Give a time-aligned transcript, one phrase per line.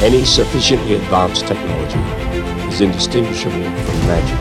[0.00, 1.98] Any sufficiently advanced technology
[2.72, 4.38] is indistinguishable from magic.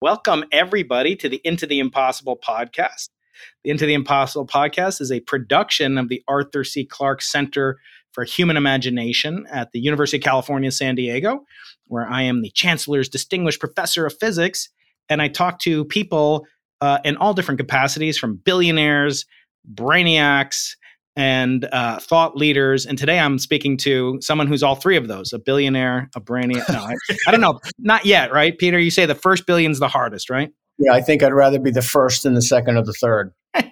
[0.00, 3.10] Welcome, everybody, to the Into the Impossible podcast.
[3.62, 6.84] The Into the Impossible podcast is a production of the Arthur C.
[6.84, 7.78] Clarke Center
[8.10, 11.44] for Human Imagination at the University of California, San Diego,
[11.86, 14.68] where I am the Chancellor's Distinguished Professor of Physics.
[15.08, 16.44] And I talk to people
[16.80, 19.26] uh, in all different capacities from billionaires,
[19.72, 20.74] brainiacs,
[21.16, 22.84] and uh, thought leaders.
[22.86, 26.68] And today I'm speaking to someone who's all three of those a billionaire, a brainiac.
[26.68, 26.94] No, I,
[27.26, 27.58] I don't know.
[27.78, 28.56] Not yet, right?
[28.56, 30.50] Peter, you say the first billion's the hardest, right?
[30.78, 33.32] Yeah, I think I'd rather be the first than the second or the third.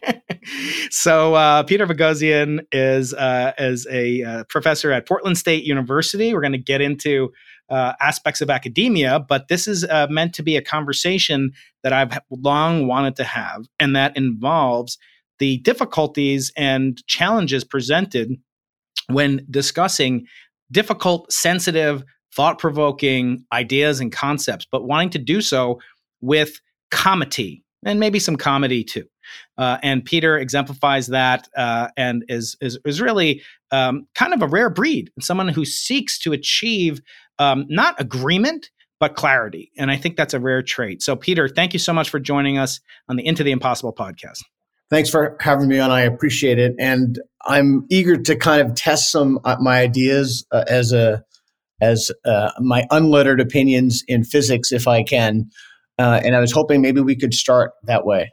[0.91, 6.33] so uh, Peter Boghossian is uh, is a uh, professor at Portland State University.
[6.33, 7.31] We're going to get into
[7.69, 11.53] uh, aspects of academia, but this is uh, meant to be a conversation
[11.83, 14.99] that I've long wanted to have, and that involves
[15.39, 18.37] the difficulties and challenges presented
[19.09, 20.27] when discussing
[20.71, 22.05] difficult, sensitive,
[22.35, 25.81] thought provoking ideas and concepts, but wanting to do so
[26.21, 29.05] with comedy and maybe some comedy too.
[29.57, 34.47] Uh, and Peter exemplifies that uh, and is, is, is really um, kind of a
[34.47, 37.01] rare breed, someone who seeks to achieve
[37.39, 39.71] um, not agreement, but clarity.
[39.77, 41.03] And I think that's a rare trait.
[41.03, 44.41] So, Peter, thank you so much for joining us on the Into the Impossible podcast.
[44.95, 45.91] Thanks for having me on.
[45.91, 50.63] I appreciate it, and I'm eager to kind of test some uh, my ideas uh,
[50.69, 51.25] as a
[51.81, 55.51] as uh, my unlettered opinions in physics, if I can.
[55.99, 58.33] Uh, and I was hoping maybe we could start that way.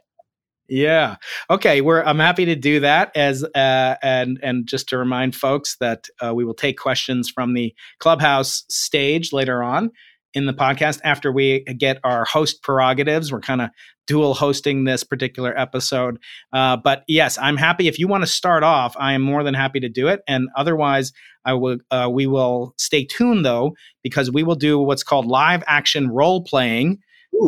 [0.68, 1.16] Yeah.
[1.50, 1.80] Okay.
[1.80, 6.06] We're I'm happy to do that as uh, and and just to remind folks that
[6.24, 9.90] uh, we will take questions from the clubhouse stage later on
[10.34, 13.32] in the podcast after we get our host prerogatives.
[13.32, 13.70] We're kind of
[14.06, 16.18] dual hosting this particular episode.
[16.52, 17.88] Uh, but yes, I'm happy.
[17.88, 20.20] If you want to start off, I am more than happy to do it.
[20.26, 21.12] And otherwise,
[21.44, 21.78] I will.
[21.90, 26.42] Uh, we will stay tuned though, because we will do what's called live action role
[26.42, 26.98] playing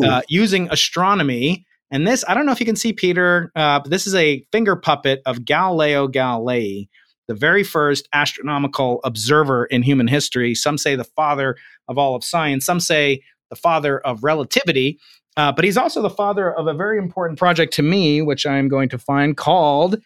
[0.03, 1.65] uh, using astronomy.
[1.91, 4.43] And this, I don't know if you can see Peter, uh, but this is a
[4.51, 6.87] finger puppet of Galileo Galilei,
[7.27, 10.55] the very first astronomical observer in human history.
[10.55, 11.55] Some say the father
[11.87, 12.65] of all of science.
[12.65, 14.99] Some say the father of relativity.
[15.37, 18.67] Uh, but he's also the father of a very important project to me, which I'm
[18.67, 19.97] going to find called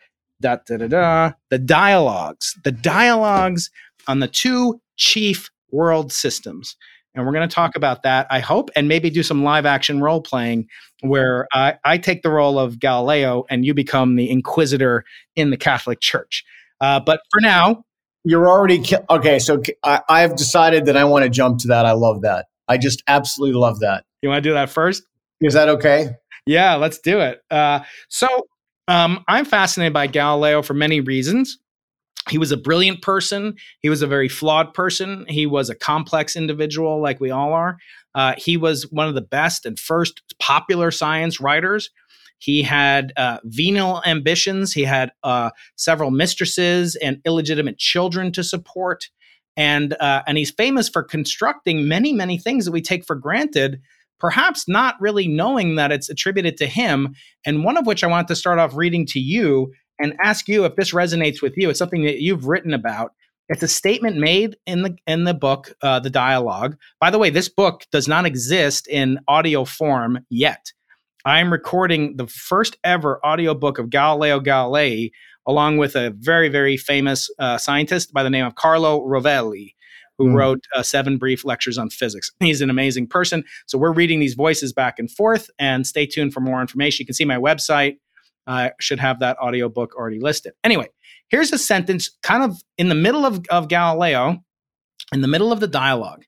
[0.42, 2.58] da, da, da, da, the dialogues.
[2.64, 3.70] The dialogues
[4.08, 6.76] on the two chief world systems.
[7.16, 10.00] And we're going to talk about that, I hope, and maybe do some live action
[10.02, 10.68] role playing
[11.02, 15.04] where I, I take the role of Galileo and you become the inquisitor
[15.36, 16.44] in the Catholic Church.
[16.80, 17.84] Uh, but for now,
[18.24, 19.40] you're already okay.
[19.40, 21.86] So I, I've decided that I want to jump to that.
[21.86, 22.48] I love that.
[22.68, 24.06] I just absolutely love that.
[24.22, 25.04] You want to do that first?
[25.42, 26.12] Is that okay?
[26.46, 27.42] Yeah, let's do it.
[27.52, 28.28] Uh, so
[28.88, 31.58] um, I'm fascinated by Galileo for many reasons.
[32.30, 33.56] He was a brilliant person.
[33.80, 35.26] He was a very flawed person.
[35.28, 37.78] He was a complex individual, like we all are.
[38.16, 41.90] Uh, he was one of the best and first popular science writers.
[42.40, 44.74] He had uh, venal ambitions.
[44.74, 49.10] He had uh, several mistresses and illegitimate children to support,
[49.58, 53.82] and uh, and he's famous for constructing many many things that we take for granted,
[54.20, 57.16] perhaps not really knowing that it's attributed to him.
[57.46, 60.66] And one of which I want to start off reading to you and ask you
[60.66, 61.70] if this resonates with you.
[61.70, 63.12] It's something that you've written about.
[63.50, 66.78] It's a statement made in the in the book, uh, the dialogue.
[67.00, 70.72] By the way, this book does not exist in audio form yet.
[71.26, 75.12] I'm recording the first ever audiobook of Galileo Galilei,
[75.48, 79.74] along with a very, very famous uh, scientist by the name of Carlo Rovelli,
[80.20, 80.36] who mm.
[80.36, 82.32] wrote uh, seven brief lectures on physics.
[82.40, 83.44] He's an amazing person.
[83.66, 87.02] So we're reading these voices back and forth, and stay tuned for more information.
[87.04, 87.98] You can see my website.
[88.46, 90.54] I should have that audiobook already listed.
[90.64, 90.90] Anyway,
[91.30, 94.38] here's a sentence kind of in the middle of, of Galileo,
[95.12, 96.24] in the middle of the dialogue.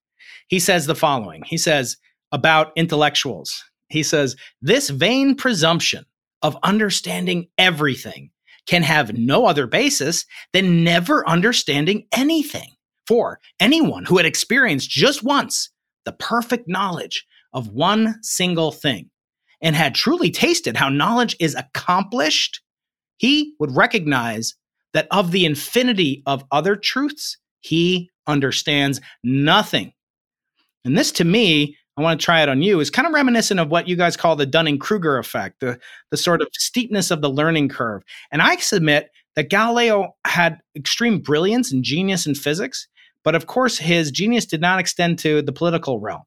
[0.47, 1.97] He says the following He says
[2.31, 6.05] about intellectuals he says, This vain presumption
[6.41, 8.31] of understanding everything
[8.65, 12.69] can have no other basis than never understanding anything.
[13.11, 15.69] For anyone who had experienced just once
[16.05, 19.09] the perfect knowledge of one single thing
[19.59, 22.61] and had truly tasted how knowledge is accomplished,
[23.17, 24.55] he would recognize
[24.93, 29.91] that of the infinity of other truths, he understands nothing.
[30.85, 33.59] And this to me I want to try it on you is kind of reminiscent
[33.59, 35.77] of what you guys call the Dunning Kruger effect, the,
[36.09, 38.03] the sort of steepness of the learning curve.
[38.31, 42.87] And I submit that Galileo had extreme brilliance and genius in physics,
[43.23, 46.23] but of course, his genius did not extend to the political realm.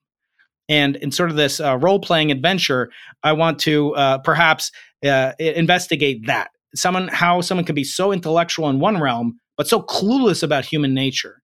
[0.68, 2.90] And in sort of this uh, role playing adventure,
[3.22, 4.70] I want to uh, perhaps
[5.04, 9.80] uh, investigate that someone how someone can be so intellectual in one realm but so
[9.80, 11.40] clueless about human nature.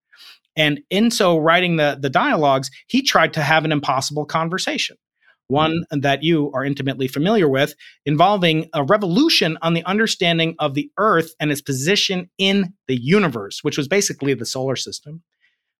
[0.56, 4.96] And in so writing the the dialogues, he tried to have an impossible conversation
[5.50, 7.74] one that you are intimately familiar with,
[8.06, 13.58] involving a revolution on the understanding of the Earth and its position in the universe,
[13.62, 15.22] which was basically the solar system.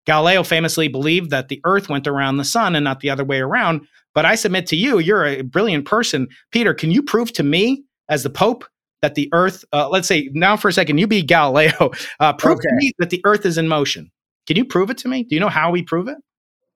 [0.06, 3.40] Galileo famously believed that the Earth went around the sun and not the other way
[3.40, 3.82] around.
[4.14, 6.28] But I submit to you, you're a brilliant person.
[6.50, 8.64] Peter, can you prove to me, as the Pope,
[9.02, 12.56] that the Earth, uh, let's say now for a second, you be Galileo, uh, prove
[12.56, 12.68] okay.
[12.68, 14.10] to me that the Earth is in motion.
[14.46, 15.22] Can you prove it to me?
[15.22, 16.16] Do you know how we prove it?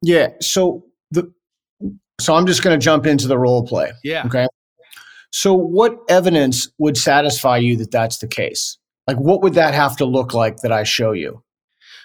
[0.03, 0.29] Yeah.
[0.41, 1.33] So the
[2.21, 3.93] so I'm just going to jump into the role play.
[4.05, 4.25] Yeah.
[4.27, 4.47] Okay.
[5.31, 8.79] So, what evidence would satisfy you that that's the case?
[9.09, 11.43] Like, what would that have to look like that I show you?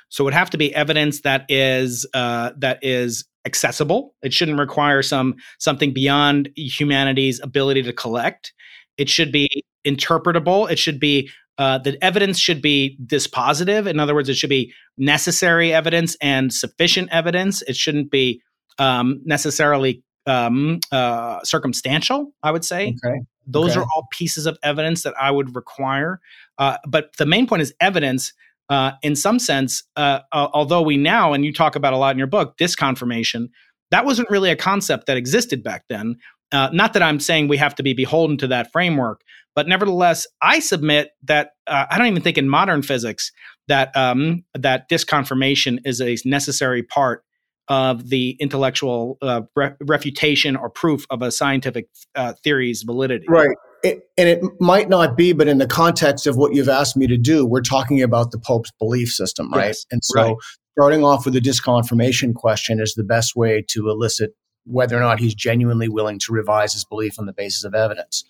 [0.10, 4.16] So, it would have to be evidence that is uh, that is accessible.
[4.22, 8.54] It shouldn't require some something beyond humanity's ability to collect.
[8.98, 10.70] It should be interpretable.
[10.70, 13.86] It should be uh, the evidence should be dispositive.
[13.86, 17.62] In other words, it should be necessary evidence and sufficient evidence.
[17.64, 18.42] It shouldn't be
[18.78, 22.96] um, necessarily um, uh, circumstantial, I would say.
[23.06, 23.20] Okay.
[23.46, 23.82] Those okay.
[23.82, 26.22] are all pieces of evidence that I would require.
[26.58, 28.32] Uh, but the main point is evidence.
[28.70, 32.20] Uh, in some sense, uh, although we now, and you talk about a lot in
[32.20, 33.50] your book, disconfirmation,
[33.92, 36.16] that wasn't really a concept that existed back then.
[36.52, 39.22] Uh, not that I'm saying we have to be beholden to that framework,
[39.56, 43.32] but nevertheless, I submit that uh, I don't even think in modern physics
[43.68, 47.24] that um, that disconfirmation is a necessary part
[47.68, 53.26] of the intellectual uh, re- refutation or proof of a scientific uh, theory's validity.
[53.30, 53.56] Right.
[53.84, 57.08] It, and it might not be, but in the context of what you've asked me
[57.08, 59.68] to do, we're talking about the Pope's belief system, right?
[59.68, 60.36] Yes, and so right.
[60.78, 64.36] starting off with a disconfirmation question is the best way to elicit
[64.66, 68.24] whether or not he's genuinely willing to revise his belief on the basis of evidence.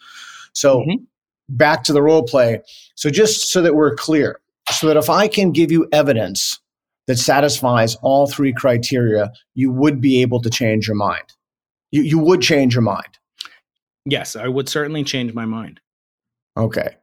[0.54, 1.04] So mm-hmm.
[1.50, 2.62] back to the role play.
[2.96, 4.40] So just so that we're clear,
[4.72, 6.60] so that if I can give you evidence
[7.08, 11.26] that satisfies all three criteria, you would be able to change your mind.
[11.92, 13.19] You, you would change your mind.
[14.06, 15.80] Yes, I would certainly change my mind.
[16.58, 16.96] Okay.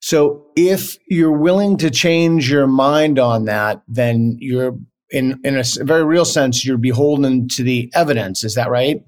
[0.00, 4.76] So if you're willing to change your mind on that, then you're
[5.10, 8.44] in in a very real sense you're beholden to the evidence.
[8.44, 9.02] Is that right?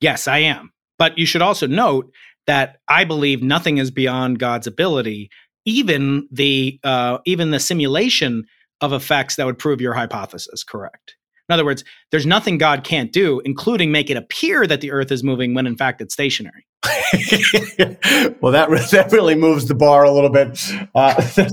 [0.00, 0.72] Yes, I am.
[0.98, 2.10] But you should also note
[2.46, 5.30] that I believe nothing is beyond God's ability.
[5.64, 8.44] Even the uh, even the simulation
[8.80, 11.16] of effects that would prove your hypothesis correct.
[11.48, 15.12] In other words, there's nothing God can't do, including make it appear that the Earth
[15.12, 16.64] is moving when in fact it's stationary.
[18.40, 20.58] well, that that really moves the bar a little bit.
[20.94, 21.14] Uh,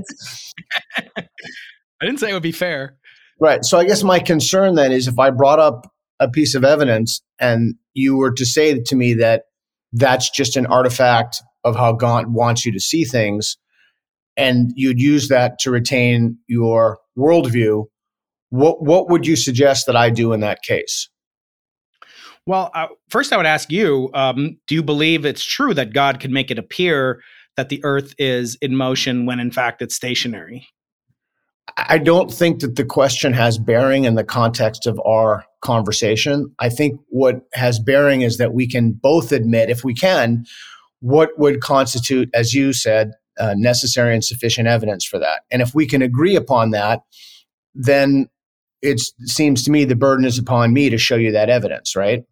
[2.00, 2.96] I didn't say it would be fair.
[3.40, 3.64] Right.
[3.64, 5.86] So I guess my concern then is if I brought up
[6.18, 9.44] a piece of evidence and you were to say to me that
[9.92, 13.56] that's just an artifact of how God wants you to see things,
[14.36, 17.84] and you'd use that to retain your worldview,
[18.50, 21.10] what what would you suggest that I do in that case?
[22.48, 26.18] Well, uh, first I would ask you: um, Do you believe it's true that God
[26.18, 27.20] can make it appear
[27.58, 30.66] that the Earth is in motion when in fact it's stationary?
[31.76, 36.50] I don't think that the question has bearing in the context of our conversation.
[36.58, 40.46] I think what has bearing is that we can both admit, if we can,
[41.00, 45.42] what would constitute, as you said, uh, necessary and sufficient evidence for that.
[45.50, 47.02] And if we can agree upon that,
[47.74, 48.30] then
[48.80, 52.24] it seems to me the burden is upon me to show you that evidence, right?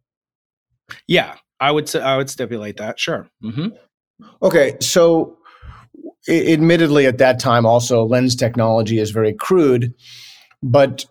[1.07, 2.99] Yeah, I would I would stipulate that.
[2.99, 3.29] Sure.
[3.43, 3.69] Mm-hmm.
[4.43, 5.39] Okay, so
[6.29, 9.95] admittedly, at that time, also lens technology is very crude,
[10.63, 11.05] but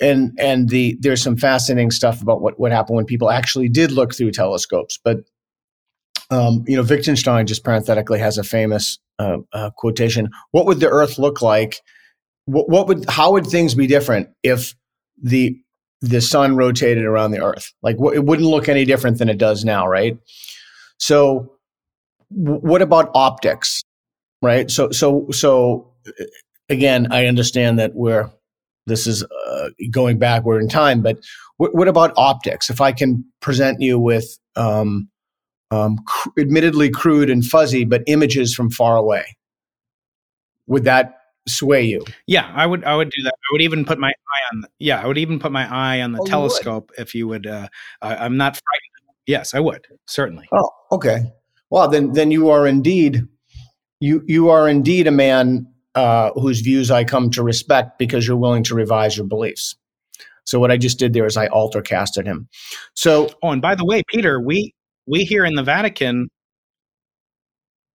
[0.00, 3.92] and and the there's some fascinating stuff about what what happened when people actually did
[3.92, 5.18] look through telescopes, but
[6.30, 10.30] um, you know, Wittgenstein just parenthetically has a famous uh, uh, quotation.
[10.52, 11.80] What would the Earth look like?
[12.46, 14.74] What, what, would how would things be different if
[15.22, 15.58] the
[16.08, 17.72] the sun rotated around the Earth?
[17.82, 20.18] Like, w- it wouldn't look any different than it does now, right?
[20.98, 21.56] So,
[22.30, 23.82] w- what about optics?
[24.42, 24.70] Right.
[24.70, 25.90] So, so, so
[26.68, 28.30] again, I understand that we're
[28.86, 31.18] this is uh, going backward in time, but
[31.56, 32.68] what, what about optics?
[32.68, 35.08] If I can present you with um,
[35.70, 39.24] um, cr- admittedly crude and fuzzy, but images from far away.
[40.66, 41.14] Would that
[41.46, 42.04] sway you?
[42.26, 42.84] Yeah, I would.
[42.84, 43.34] I would do that.
[43.34, 44.60] I would even put my eye on.
[44.62, 47.46] The, yeah, I would even put my eye on the oh, telescope if you would.
[47.46, 47.68] Uh,
[48.02, 49.18] I, am not frightened.
[49.26, 50.48] Yes, I would certainly.
[50.52, 51.32] Oh, okay.
[51.70, 53.26] Well, then, then you are indeed
[54.00, 58.36] you you are indeed a man uh, whose views I come to respect because you're
[58.36, 59.76] willing to revise your beliefs.
[60.44, 62.48] So what I just did there is I alter casted him.
[62.94, 64.74] So oh, and by the way, Peter, we
[65.06, 66.28] we here in the Vatican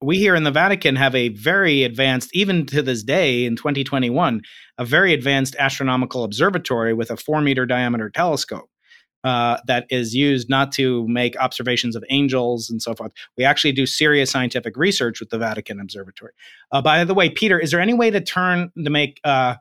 [0.01, 4.41] we here in the Vatican have a very advanced, even to this day in 2021,
[4.77, 8.69] a very advanced astronomical observatory with a four meter diameter telescope.
[9.25, 13.11] Uh, that is used not to make observations of angels and so forth.
[13.37, 16.31] We actually do serious scientific research with the Vatican Observatory.
[16.71, 19.55] Uh, by the way, Peter, is there any way to turn to make uh,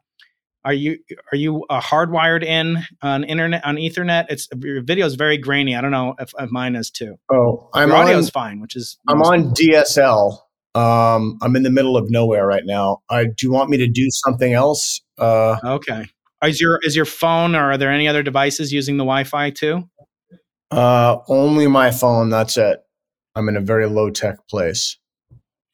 [0.68, 0.98] are you
[1.32, 4.26] are you uh, hardwired in on internet on Ethernet?
[4.28, 5.75] It's your video is very grainy.
[5.75, 7.16] I don't know if, if mine is too.
[7.32, 10.37] Oh, I'm your audio is fine, which is I'm on DSL.
[10.75, 12.98] Um, I'm in the middle of nowhere right now.
[13.08, 15.00] Uh, do you want me to do something else?
[15.16, 16.04] Uh, okay.
[16.44, 19.88] Is your is your phone or are there any other devices using the Wi-Fi too?
[20.70, 22.28] Uh, only my phone.
[22.28, 22.80] That's it.
[23.34, 24.98] I'm in a very low tech place.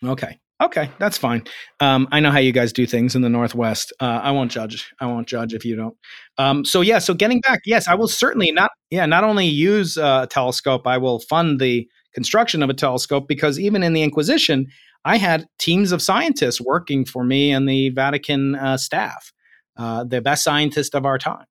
[0.05, 0.39] Okay.
[0.63, 1.43] Okay, that's fine.
[1.81, 3.93] Um, I know how you guys do things in the Northwest.
[3.99, 4.93] Uh, I won't judge.
[5.01, 5.97] I won't judge if you don't.
[6.39, 8.71] Um, so yeah, so getting back, yes, I will certainly not.
[8.91, 13.27] Yeah, not only use uh, a telescope, I will fund the construction of a telescope
[13.27, 14.67] because even in the Inquisition,
[15.05, 19.33] I had teams of scientists working for me and the Vatican uh, staff,
[19.77, 21.47] uh, the best scientists of our time.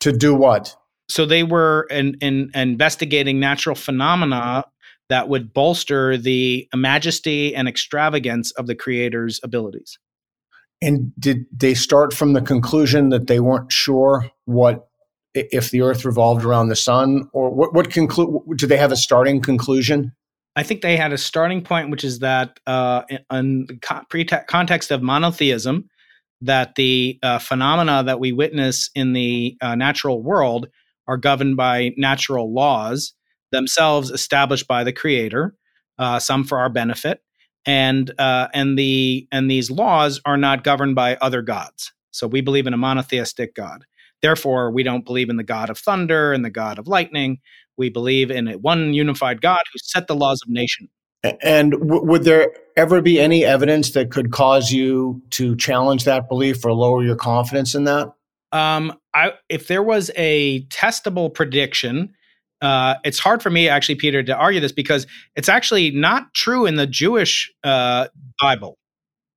[0.00, 0.76] To do what?
[1.08, 4.64] So they were in, in investigating natural phenomena
[5.08, 9.98] that would bolster the majesty and extravagance of the creator's abilities.
[10.80, 14.86] And did they start from the conclusion that they weren't sure what
[15.34, 17.74] if the Earth revolved around the sun, or what?
[17.74, 18.42] What conclude?
[18.56, 20.12] Do they have a starting conclusion?
[20.56, 25.02] I think they had a starting point, which is that uh, in the context of
[25.02, 25.88] monotheism,
[26.40, 30.68] that the uh, phenomena that we witness in the uh, natural world
[31.06, 33.14] are governed by natural laws
[33.50, 35.54] themselves established by the creator,
[35.98, 37.22] uh, some for our benefit,
[37.66, 41.92] and uh, and the and these laws are not governed by other gods.
[42.10, 43.84] So we believe in a monotheistic God.
[44.22, 47.38] Therefore, we don't believe in the God of thunder and the God of lightning.
[47.76, 50.88] We believe in a one unified God who set the laws of nation.
[51.42, 56.28] And w- would there ever be any evidence that could cause you to challenge that
[56.28, 58.12] belief or lower your confidence in that?
[58.50, 62.14] Um, I, if there was a testable prediction
[62.60, 66.66] uh, it's hard for me actually, Peter, to argue this because it's actually not true
[66.66, 68.08] in the Jewish uh,
[68.40, 68.78] Bible,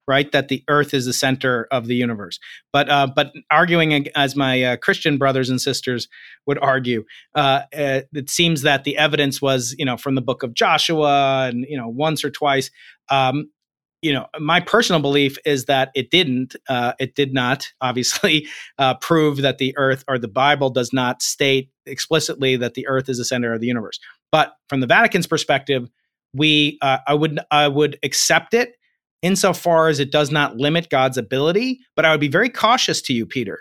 [0.08, 0.32] right?
[0.32, 2.40] That the Earth is the center of the universe.
[2.74, 6.08] But uh, but arguing as my uh, Christian brothers and sisters
[6.48, 7.04] would argue,
[7.36, 11.48] uh, uh, it seems that the evidence was you know from the book of Joshua
[11.48, 12.72] and you know once or twice.
[13.10, 13.50] Um,
[14.02, 16.56] you know, my personal belief is that it didn't.
[16.68, 21.22] Uh, it did not, obviously, uh, prove that the Earth or the Bible does not
[21.22, 24.00] state explicitly that the Earth is the center of the universe.
[24.32, 25.90] But from the Vatican's perspective,
[26.34, 28.76] we, uh, I would, I would accept it
[29.22, 31.80] insofar as it does not limit God's ability.
[31.96, 33.60] But I would be very cautious to you, Peter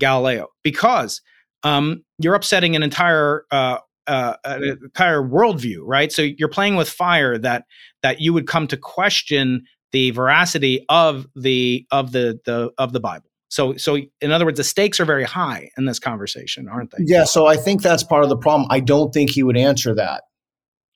[0.00, 1.20] Galileo, because
[1.64, 6.10] um, you're upsetting an entire uh, uh, an entire worldview, right?
[6.10, 7.64] So you're playing with fire that
[8.02, 13.00] that you would come to question the veracity of the of the the of the
[13.00, 13.30] Bible.
[13.48, 17.04] So so in other words, the stakes are very high in this conversation, aren't they?
[17.06, 17.24] Yeah.
[17.24, 18.66] So I think that's part of the problem.
[18.70, 20.22] I don't think he would answer that.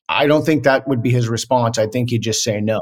[0.09, 1.79] I don't think that would be his response.
[1.79, 2.81] I think he'd just say no.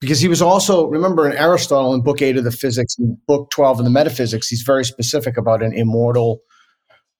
[0.00, 3.50] Because he was also, remember in Aristotle in book eight of the physics and book
[3.50, 6.40] 12 of the metaphysics, he's very specific about an immortal,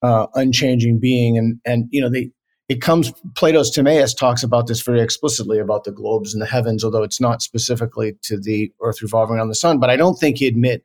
[0.02, 1.38] uh, unchanging being.
[1.38, 2.33] And, and, you know, they,
[2.69, 6.83] it comes plato's timaeus talks about this very explicitly about the globes and the heavens
[6.85, 10.39] although it's not specifically to the earth revolving around the sun but i don't think
[10.39, 10.85] he admit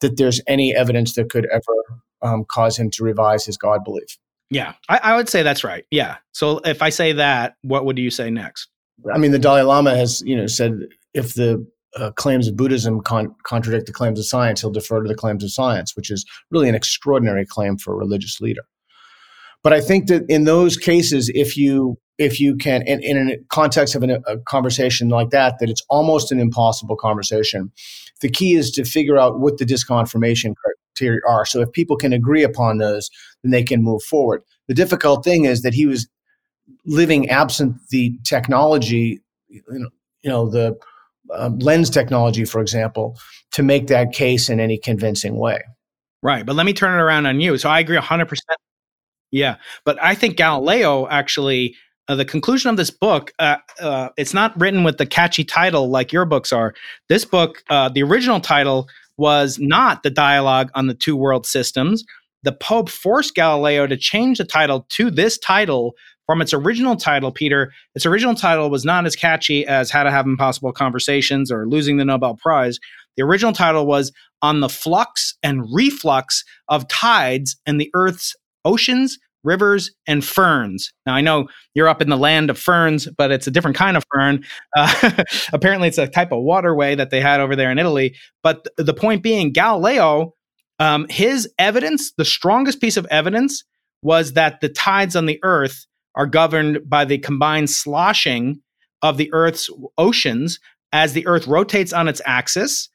[0.00, 4.18] that there's any evidence that could ever um, cause him to revise his god belief.
[4.50, 5.84] Yeah I, I, would say that's right.
[5.90, 6.16] Yeah.
[6.32, 8.68] So if i say that what would you say next?
[9.12, 10.80] I mean the dalai lama has you know said
[11.12, 11.66] if the
[11.96, 15.44] uh, claims of buddhism con- contradict the claims of science he'll defer to the claims
[15.44, 18.62] of science which is really an extraordinary claim for a religious leader
[19.64, 23.38] but I think that in those cases, if you if you can, in, in a
[23.48, 27.72] context of an, a conversation like that, that it's almost an impossible conversation.
[28.20, 31.44] The key is to figure out what the disconfirmation criteria are.
[31.44, 33.10] So if people can agree upon those,
[33.42, 34.42] then they can move forward.
[34.68, 36.08] The difficult thing is that he was
[36.86, 39.90] living absent the technology, you know,
[40.22, 40.78] you know the
[41.32, 43.18] um, lens technology, for example,
[43.52, 45.62] to make that case in any convincing way.
[46.22, 46.46] Right.
[46.46, 47.58] But let me turn it around on you.
[47.58, 48.28] So I agree 100%
[49.30, 51.76] yeah, but I think Galileo actually.
[52.06, 55.88] Uh, the conclusion of this book, uh, uh, it's not written with the catchy title
[55.88, 56.74] like your books are.
[57.08, 62.04] This book, uh, the original title was not the dialogue on the two world systems.
[62.42, 65.94] The Pope forced Galileo to change the title to this title
[66.26, 67.72] from its original title, Peter.
[67.94, 71.96] Its original title was not as catchy as How to Have Impossible Conversations or Losing
[71.96, 72.78] the Nobel Prize.
[73.16, 74.12] The original title was
[74.42, 80.92] On the Flux and Reflux of Tides and the Earth's oceans, rivers, and ferns.
[81.06, 83.96] Now, I know you're up in the land of ferns, but it's a different kind
[83.96, 84.44] of fern.
[84.76, 88.16] Uh, apparently, it's a type of waterway that they had over there in Italy.
[88.42, 90.34] But th- the point being, Galileo,
[90.78, 93.64] um, his evidence, the strongest piece of evidence
[94.02, 98.60] was that the tides on the earth are governed by the combined sloshing
[99.02, 99.68] of the earth's
[99.98, 100.58] oceans
[100.92, 102.88] as the earth rotates on its axis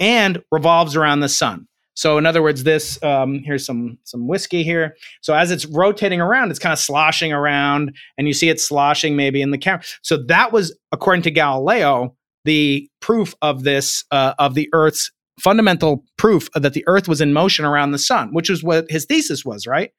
[0.00, 1.66] and revolves around the sun.
[1.94, 4.96] So in other words, this um, here's some some whiskey here.
[5.20, 9.16] So as it's rotating around, it's kind of sloshing around, and you see it sloshing
[9.16, 9.82] maybe in the camera.
[10.02, 15.10] So that was according to Galileo the proof of this uh, of the Earth's
[15.40, 19.04] fundamental proof that the Earth was in motion around the sun, which is what his
[19.04, 19.90] thesis was, right?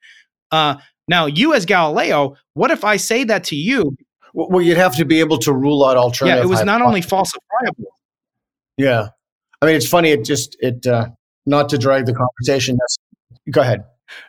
[0.50, 0.76] Uh,
[1.08, 3.96] now, you as Galileo, what if I say that to you?
[4.34, 6.38] Well, you'd have to be able to rule out alternative.
[6.38, 7.86] Yeah, it was not only falsifiable.
[8.76, 9.08] Yeah,
[9.62, 10.10] I mean, it's funny.
[10.10, 10.86] It just it.
[10.86, 11.08] Uh,
[11.46, 12.78] not to drag the conversation.
[13.50, 13.84] Go ahead.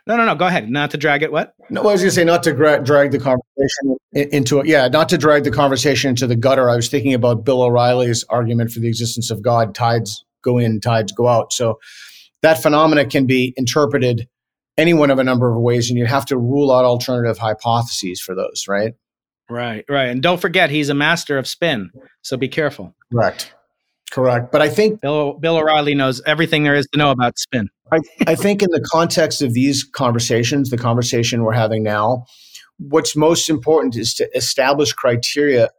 [0.06, 0.34] No, no, no.
[0.34, 0.68] Go ahead.
[0.70, 1.30] Not to drag it.
[1.30, 1.54] What?
[1.70, 4.66] No, I was going to say not to gra- drag the conversation into it.
[4.66, 6.68] Yeah, not to drag the conversation into the gutter.
[6.68, 9.74] I was thinking about Bill O'Reilly's argument for the existence of God.
[9.74, 11.52] Tides go in, tides go out.
[11.52, 11.78] So
[12.42, 14.28] that phenomena can be interpreted
[14.76, 18.20] any one of a number of ways, and you have to rule out alternative hypotheses
[18.20, 18.94] for those, right?
[19.50, 20.08] Right, right.
[20.08, 21.90] And don't forget, he's a master of spin.
[22.22, 22.94] So be careful.
[23.12, 23.52] Correct.
[24.10, 24.50] Correct.
[24.52, 27.68] But I think Bill, Bill O'Reilly knows everything there is to know about spin.
[27.92, 32.24] I, I think in the context of these conversations, the conversation we're having now,
[32.78, 35.70] what's most important is to establish criteria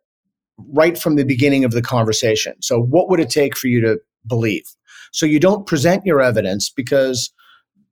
[0.74, 2.54] right from the beginning of the conversation.
[2.62, 4.66] So, what would it take for you to believe?
[5.12, 7.32] So, you don't present your evidence because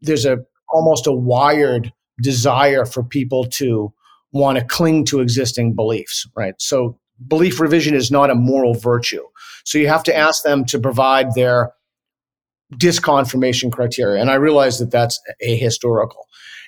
[0.01, 0.39] there's a
[0.69, 1.91] almost a wired
[2.21, 3.93] desire for people to
[4.33, 6.55] want to cling to existing beliefs, right?
[6.59, 9.23] So, belief revision is not a moral virtue.
[9.63, 11.71] So you have to ask them to provide their
[12.73, 14.21] disconfirmation criteria.
[14.21, 16.23] And I realize that that's ahistorical.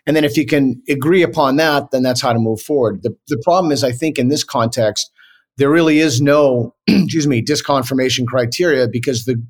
[0.05, 3.03] And then if you can agree upon that, then that's how to move forward.
[3.03, 5.11] The, the problem is, I think in this context,
[5.57, 9.43] there really is no, excuse me, disconfirmation criteria because the,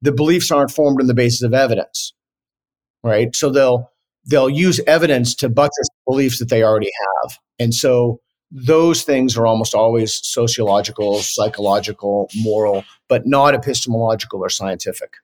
[0.00, 2.14] the beliefs aren't formed on the basis of evidence,
[3.02, 3.34] right?
[3.34, 3.90] So they'll,
[4.24, 6.90] they'll use evidence to buttress beliefs that they already
[7.22, 7.38] have.
[7.58, 15.14] And so those things are almost always sociological, psychological, moral, but not epistemological or scientific.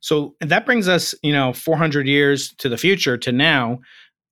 [0.00, 3.80] So that brings us, you know, 400 years to the future to now,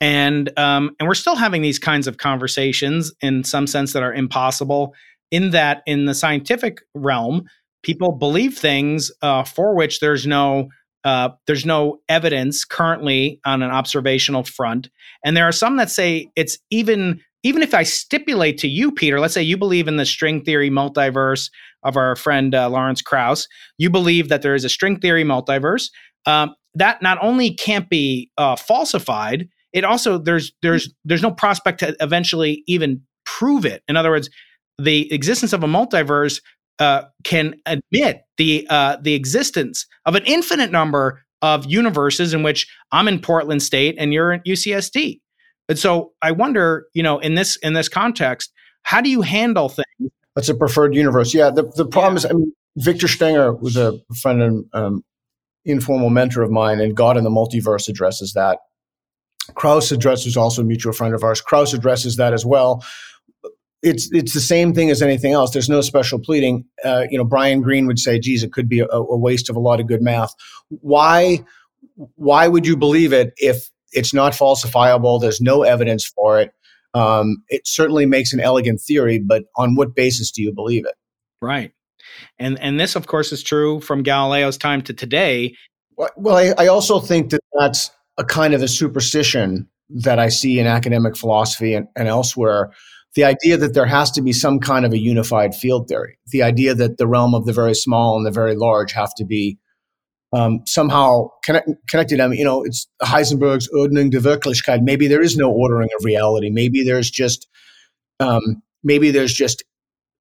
[0.00, 4.12] and um, and we're still having these kinds of conversations in some sense that are
[4.14, 4.94] impossible.
[5.30, 7.44] In that, in the scientific realm,
[7.82, 10.68] people believe things uh, for which there's no
[11.04, 14.90] uh, there's no evidence currently on an observational front,
[15.24, 19.18] and there are some that say it's even even if I stipulate to you, Peter,
[19.18, 21.50] let's say you believe in the string theory multiverse
[21.82, 25.90] of our friend uh, Lawrence Krauss, you believe that there is a string theory multiverse.
[26.26, 31.80] Um, that not only can't be uh, falsified, it also there's there's there's no prospect
[31.80, 33.82] to eventually even prove it.
[33.88, 34.30] In other words,
[34.78, 36.40] the existence of a multiverse
[36.78, 42.68] uh, can admit the uh, the existence of an infinite number of universes in which
[42.92, 45.20] I'm in Portland State and you're in UCSD.
[45.72, 49.70] And so I wonder, you know, in this in this context, how do you handle
[49.70, 50.12] things?
[50.36, 51.32] That's a preferred universe.
[51.32, 51.48] Yeah.
[51.48, 52.18] The the problem yeah.
[52.18, 55.04] is, I mean, Victor Stenger was a friend and um,
[55.64, 58.58] informal mentor of mine, and God in the Multiverse addresses that.
[59.54, 61.40] Krauss addresses also a mutual friend of ours.
[61.40, 62.84] Krauss addresses that as well.
[63.82, 65.52] It's it's the same thing as anything else.
[65.52, 66.66] There's no special pleading.
[66.84, 69.56] Uh, you know, Brian Greene would say, "Geez, it could be a, a waste of
[69.56, 70.34] a lot of good math."
[70.68, 71.42] Why?
[72.16, 75.20] Why would you believe it if it's not falsifiable.
[75.20, 76.52] There's no evidence for it.
[76.94, 80.94] Um, it certainly makes an elegant theory, but on what basis do you believe it?
[81.40, 81.72] Right.
[82.38, 85.54] And and this, of course, is true from Galileo's time to today.
[86.16, 90.58] Well, I, I also think that that's a kind of a superstition that I see
[90.58, 92.72] in academic philosophy and, and elsewhere.
[93.14, 96.42] The idea that there has to be some kind of a unified field theory, the
[96.42, 99.58] idea that the realm of the very small and the very large have to be
[100.32, 102.20] um, somehow connect, connected.
[102.20, 104.82] I mean, you know, it's Heisenberg's Ordnung der Wirklichkeit.
[104.82, 106.50] Maybe there is no ordering of reality.
[106.50, 107.48] Maybe there's just,
[108.20, 109.64] um, maybe there's just,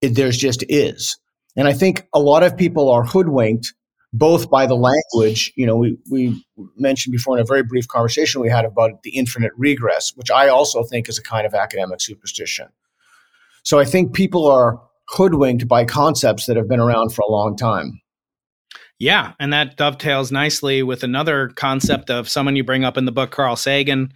[0.01, 1.17] there's just is.
[1.55, 3.73] And I think a lot of people are hoodwinked
[4.13, 5.53] both by the language.
[5.55, 6.45] You know, we, we
[6.75, 10.49] mentioned before in a very brief conversation we had about the infinite regress, which I
[10.49, 12.67] also think is a kind of academic superstition.
[13.63, 17.55] So I think people are hoodwinked by concepts that have been around for a long
[17.55, 18.00] time.
[19.01, 23.11] Yeah, and that dovetails nicely with another concept of someone you bring up in the
[23.11, 24.13] book, Carl Sagan,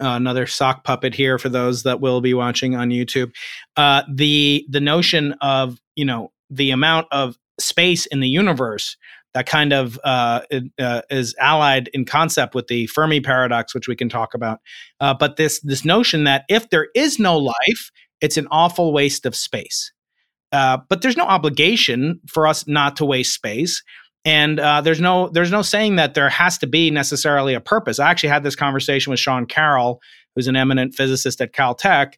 [0.00, 3.32] uh, another sock puppet here for those that will be watching on YouTube.
[3.76, 8.96] Uh, the the notion of you know the amount of space in the universe
[9.34, 10.42] that kind of uh,
[10.78, 14.60] uh, is allied in concept with the Fermi paradox, which we can talk about.
[15.00, 19.26] Uh, but this this notion that if there is no life, it's an awful waste
[19.26, 19.90] of space.
[20.52, 23.82] Uh, but there's no obligation for us not to waste space
[24.24, 27.98] and uh, there's no there's no saying that there has to be necessarily a purpose.
[27.98, 30.00] I actually had this conversation with Sean Carroll,
[30.34, 32.14] who's an eminent physicist at Caltech,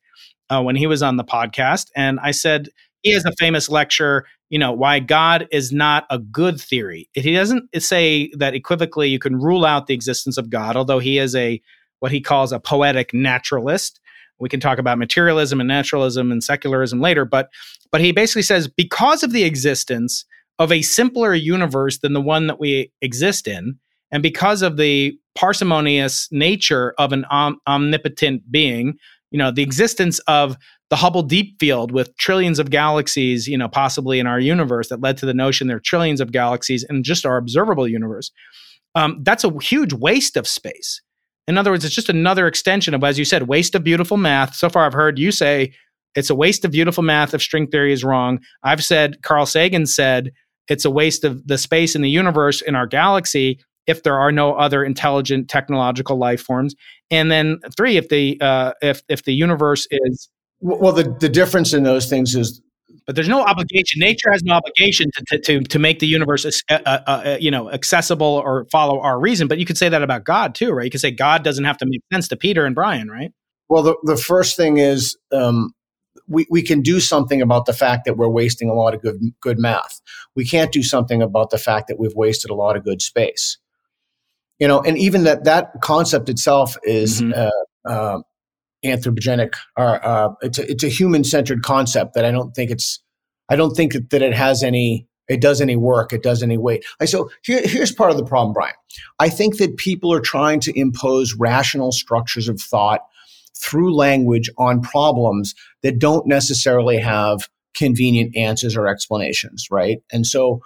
[0.50, 2.68] uh, when he was on the podcast, and I said
[3.02, 7.08] he has a famous lecture, you know, why God is not a good theory.
[7.14, 11.18] He doesn't say that equivocally you can rule out the existence of God, although he
[11.18, 11.60] is a
[12.00, 14.00] what he calls a poetic naturalist.
[14.38, 17.50] We can talk about materialism and naturalism and secularism later, but
[17.92, 20.24] but he basically says because of the existence
[20.60, 23.76] of a simpler universe than the one that we exist in.
[24.12, 28.94] And because of the parsimonious nature of an om- omnipotent being,
[29.30, 30.56] you know, the existence of
[30.90, 35.00] the Hubble Deep Field with trillions of galaxies, you know, possibly in our universe that
[35.00, 38.30] led to the notion there are trillions of galaxies in just our observable universe.
[38.94, 41.00] Um, that's a huge waste of space.
[41.46, 44.54] In other words, it's just another extension of, as you said, waste of beautiful math.
[44.54, 45.72] So far, I've heard you say
[46.16, 48.40] it's a waste of beautiful math if string theory is wrong.
[48.64, 50.32] I've said, Carl Sagan said,
[50.70, 54.32] it's a waste of the space in the universe in our galaxy if there are
[54.32, 56.74] no other intelligent technological life forms.
[57.10, 60.30] And then three, if the uh, if if the universe is
[60.60, 62.62] well, the the difference in those things is
[63.06, 63.98] but there's no obligation.
[63.98, 67.70] Nature has no obligation to to to make the universe uh, uh, uh, you know
[67.70, 69.48] accessible or follow our reason.
[69.48, 70.84] But you could say that about God too, right?
[70.84, 73.32] You could say God doesn't have to make sense to Peter and Brian, right?
[73.68, 75.72] Well, the the first thing is um,
[76.30, 79.20] we, we can do something about the fact that we're wasting a lot of good
[79.40, 80.00] good math.
[80.34, 83.58] We can't do something about the fact that we've wasted a lot of good space.
[84.58, 87.32] You know, and even that that concept itself is mm-hmm.
[87.34, 88.22] uh, uh,
[88.84, 93.00] anthropogenic, or uh, it's a, it's a human centered concept that I don't think it's
[93.48, 96.84] I don't think that it has any it does any work, it does any weight.
[97.04, 98.74] So here, here's part of the problem, Brian.
[99.20, 103.02] I think that people are trying to impose rational structures of thought
[103.60, 109.98] through language on problems that don't necessarily have convenient answers or explanations, right?
[110.12, 110.60] And so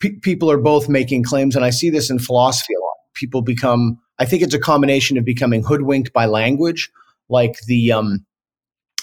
[0.00, 2.94] pe- people are both making claims, and I see this in philosophy a lot.
[3.14, 6.90] People become, I think it's a combination of becoming hoodwinked by language,
[7.28, 8.26] like the, um,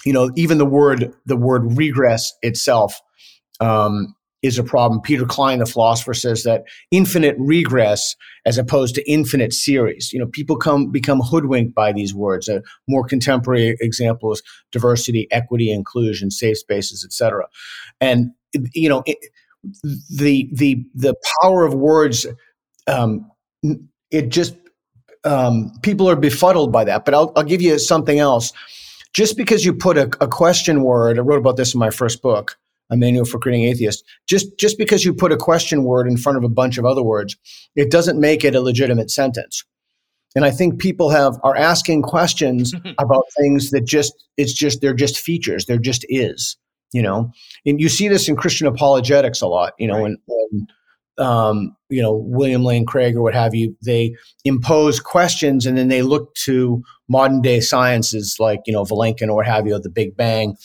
[0.05, 2.99] you know, even the word the word regress itself
[3.61, 5.01] um, is a problem.
[5.01, 10.11] Peter Klein, the philosopher, says that infinite regress as opposed to infinite series.
[10.11, 12.47] You know, people come become hoodwinked by these words.
[12.47, 17.45] A more contemporary example is diversity, equity, inclusion, safe spaces, etc.
[17.99, 18.31] And
[18.73, 19.17] you know, it,
[20.09, 22.25] the the the power of words.
[22.87, 23.29] Um,
[24.09, 24.55] it just
[25.23, 27.05] um, people are befuddled by that.
[27.05, 28.53] But I'll, I'll give you something else.
[29.13, 32.21] Just because you put a, a question word, I wrote about this in my first
[32.21, 32.57] book
[32.91, 34.03] a manual for creating atheists.
[34.27, 37.03] Just just because you put a question word in front of a bunch of other
[37.03, 37.35] words,
[37.75, 39.63] it doesn't make it a legitimate sentence.
[40.35, 44.93] And I think people have are asking questions about things that just it's just they're
[44.93, 45.65] just features.
[45.65, 46.57] They're just is,
[46.93, 47.31] you know.
[47.65, 50.03] And you see this in Christian apologetics a lot, you know, right.
[50.03, 50.67] when, when
[51.17, 55.87] um, you know William Lane Craig or what have you, they impose questions and then
[55.87, 59.89] they look to modern day sciences like you know Vilenkin or what have you, the
[59.89, 60.55] Big Bang,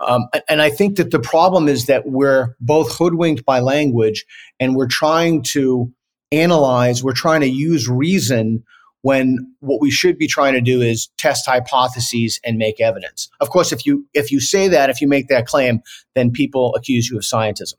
[0.00, 4.24] um, and I think that the problem is that we're both hoodwinked by language
[4.60, 5.92] and we're trying to
[6.30, 8.62] analyze, we're trying to use reason
[9.02, 13.28] when what we should be trying to do is test hypotheses and make evidence.
[13.40, 15.82] Of course, if you if you say that, if you make that claim,
[16.14, 17.74] then people accuse you of scientism.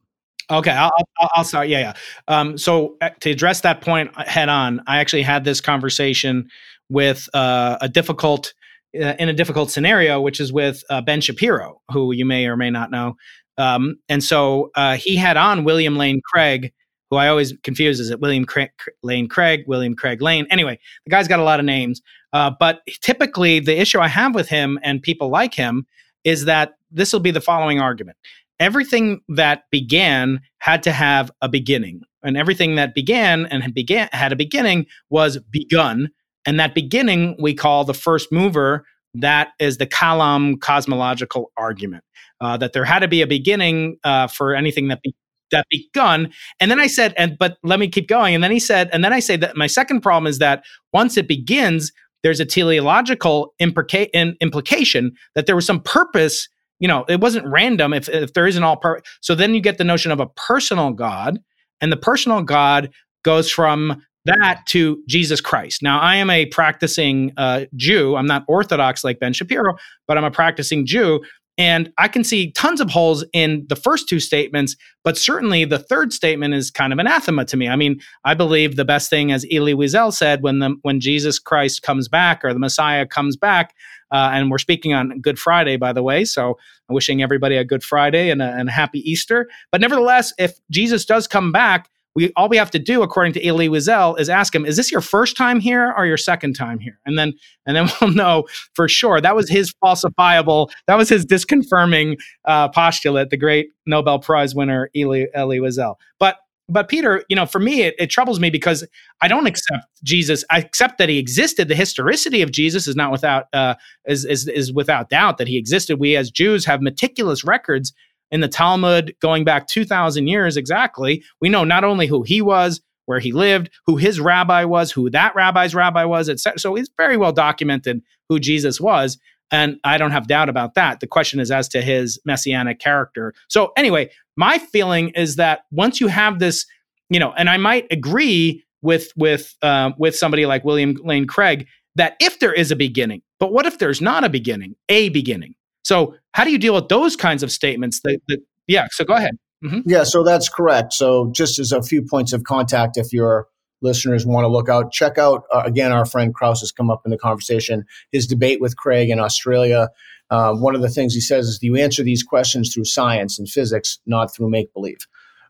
[0.52, 1.68] Okay, I'll, I'll, I'll start.
[1.68, 1.94] Yeah, yeah.
[2.28, 6.50] Um, so uh, to address that point head on, I actually had this conversation
[6.90, 8.54] with uh, a difficult
[8.94, 12.70] in a difficult scenario, which is with uh, Ben Shapiro, who you may or may
[12.70, 13.16] not know.
[13.58, 16.72] Um, and so uh, he had on William Lane Craig,
[17.10, 18.72] who I always confuse is it William Craig,
[19.04, 20.48] Lane Craig, William Craig Lane.
[20.50, 22.02] Anyway, the guy's got a lot of names.
[22.34, 25.86] Uh, but typically, the issue I have with him and people like him
[26.24, 28.18] is that this will be the following argument.
[28.60, 34.32] Everything that began had to have a beginning, and everything that began and began had
[34.32, 36.10] a beginning was begun
[36.46, 38.86] and that beginning we call the first mover.
[39.16, 42.04] That is the Kalam cosmological argument
[42.42, 45.16] uh, that there had to be a beginning uh, for anything that be,
[45.52, 46.32] that begun.
[46.60, 48.36] And then I said, and but let me keep going.
[48.36, 51.18] And then he said, and then I say that my second problem is that once
[51.18, 56.48] it begins, there's a teleological implica- implication that there was some purpose.
[56.80, 59.78] You know, it wasn't random if, if there isn't all per- So then you get
[59.78, 61.40] the notion of a personal God,
[61.82, 62.92] and the personal God
[63.24, 65.82] goes from that to Jesus Christ.
[65.82, 68.16] Now, I am a practicing uh, Jew.
[68.16, 69.76] I'm not Orthodox like Ben Shapiro,
[70.08, 71.22] but I'm a practicing Jew.
[71.58, 75.78] And I can see tons of holes in the first two statements, but certainly the
[75.78, 77.68] third statement is kind of anathema to me.
[77.68, 81.38] I mean, I believe the best thing, as Elie Wiesel said, when the when Jesus
[81.38, 83.76] Christ comes back or the Messiah comes back,
[84.12, 86.24] uh, and we're speaking on Good Friday, by the way.
[86.24, 89.50] So I'm wishing everybody a Good Friday and a, and a happy Easter.
[89.70, 93.48] But nevertheless, if Jesus does come back, we all we have to do, according to
[93.48, 96.78] Elie Wiesel, is ask him, "Is this your first time here or your second time
[96.78, 97.34] here?" And then
[97.66, 99.22] and then we'll know for sure.
[99.22, 100.70] That was his falsifiable.
[100.88, 103.30] That was his disconfirming uh, postulate.
[103.30, 105.96] The great Nobel Prize winner Elie Wiesel.
[106.20, 106.36] But
[106.68, 108.86] but Peter, you know, for me, it, it, troubles me because
[109.22, 110.46] I don't accept Jesus.
[110.52, 111.68] I accept that he existed.
[111.68, 115.58] The historicity of Jesus is not without uh, is, is is without doubt that he
[115.58, 116.00] existed.
[116.00, 117.94] We as Jews have meticulous records
[118.32, 121.24] in the Talmud going back 2,000 years exactly.
[121.42, 125.10] We know not only who he was, where he lived, who his rabbi was, who
[125.10, 126.60] that rabbi's rabbi was, etc.
[126.60, 129.18] So it's very well documented who Jesus was.
[129.52, 131.00] And I don't have doubt about that.
[131.00, 133.34] The question is as to his messianic character.
[133.48, 136.68] So, anyway, my feeling is that once you have this,
[137.10, 141.68] you know, and I might agree with with uh, with somebody like William Lane Craig
[141.96, 145.56] that if there is a beginning, but what if there's not a beginning, a beginning?
[145.90, 148.02] So how do you deal with those kinds of statements?
[148.02, 148.86] That, that yeah.
[148.92, 149.32] So go ahead.
[149.66, 149.90] Mm-hmm.
[149.90, 150.04] Yeah.
[150.04, 150.94] So that's correct.
[150.94, 153.48] So just as a few points of contact, if your
[153.82, 155.92] listeners want to look out, check out uh, again.
[155.92, 157.86] Our friend Krauss has come up in the conversation.
[158.12, 159.90] His debate with Craig in Australia.
[160.30, 163.40] Uh, one of the things he says is do you answer these questions through science
[163.40, 165.08] and physics, not through make believe.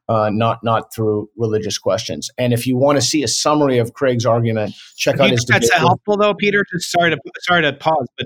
[0.07, 2.31] Uh, not not through religious questions.
[2.37, 5.43] And if you want to see a summary of Craig's argument, check out his.
[5.45, 6.63] That's helpful though, Peter.
[6.73, 8.25] Just sorry to sorry to pause, but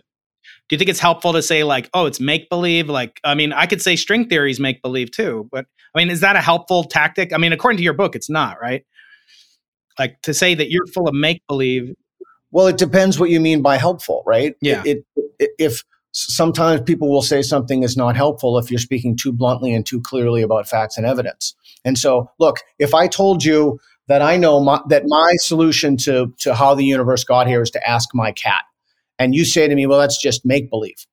[0.70, 3.54] do you think it's helpful to say like oh it's make believe like i mean
[3.54, 6.84] i could say string theories make believe too but i mean is that a helpful
[6.84, 7.34] tactic?
[7.34, 8.86] I mean according to your book it's not right?
[10.00, 11.94] Like to say that you're full of make believe
[12.52, 14.56] well it depends what you mean by helpful right?
[14.62, 14.84] Yeah.
[14.86, 15.06] it,
[15.40, 19.74] it, if sometimes people will say something is not helpful if you're speaking too bluntly
[19.74, 21.56] and too clearly about facts and evidence.
[21.86, 26.34] And so look if i told you that i know my, that my solution to
[26.40, 28.64] to how the universe got here is to ask my cat
[29.20, 31.06] and you say to me, "Well, that's just make believe."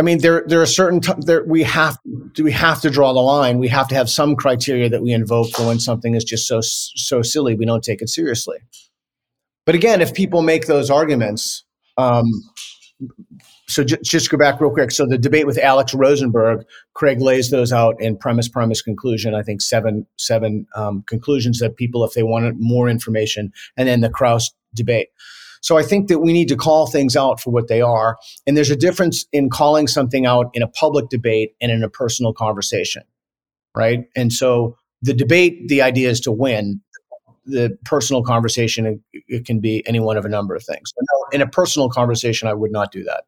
[0.00, 1.98] I mean, there there are certain t- there we have
[2.42, 3.58] we have to draw the line.
[3.58, 6.60] We have to have some criteria that we invoke for when something is just so
[6.62, 8.56] so silly we don't take it seriously.
[9.66, 11.64] But again, if people make those arguments,
[11.98, 12.24] um,
[13.68, 14.90] so j- just go back real quick.
[14.90, 16.64] So the debate with Alex Rosenberg,
[16.94, 19.34] Craig lays those out in premise, premise, conclusion.
[19.34, 24.00] I think seven seven um, conclusions that people, if they wanted more information, and then
[24.00, 25.08] the Krauss debate.
[25.60, 28.18] So I think that we need to call things out for what they are.
[28.46, 31.88] And there's a difference in calling something out in a public debate and in a
[31.88, 33.02] personal conversation,
[33.76, 34.06] right?
[34.16, 36.80] And so the debate, the idea is to win.
[37.46, 40.92] The personal conversation, it can be any one of a number of things.
[41.32, 43.24] in a personal conversation, I would not do that.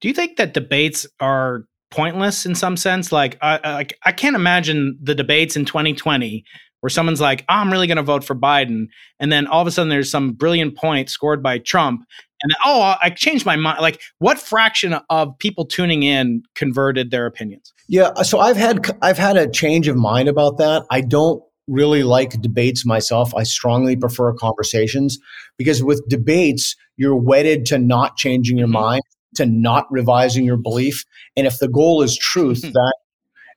[0.00, 3.10] Do you think that debates are pointless in some sense?
[3.10, 6.44] Like, I, I, I can't imagine the debates in 2020
[6.80, 8.86] where someone's like, oh, I'm really going to vote for Biden.
[9.18, 12.04] And then all of a sudden there's some brilliant point scored by Trump.
[12.42, 13.80] And then, oh, I changed my mind.
[13.80, 17.72] Like, what fraction of people tuning in converted their opinions?
[17.88, 18.14] Yeah.
[18.22, 20.84] So I've had, I've had a change of mind about that.
[20.90, 23.34] I don't really like debates myself.
[23.34, 25.18] I strongly prefer conversations
[25.56, 28.80] because with debates, you're wedded to not changing your mm-hmm.
[28.80, 29.02] mind,
[29.36, 31.04] to not revising your belief.
[31.36, 32.70] And if the goal is truth, mm-hmm.
[32.72, 32.94] that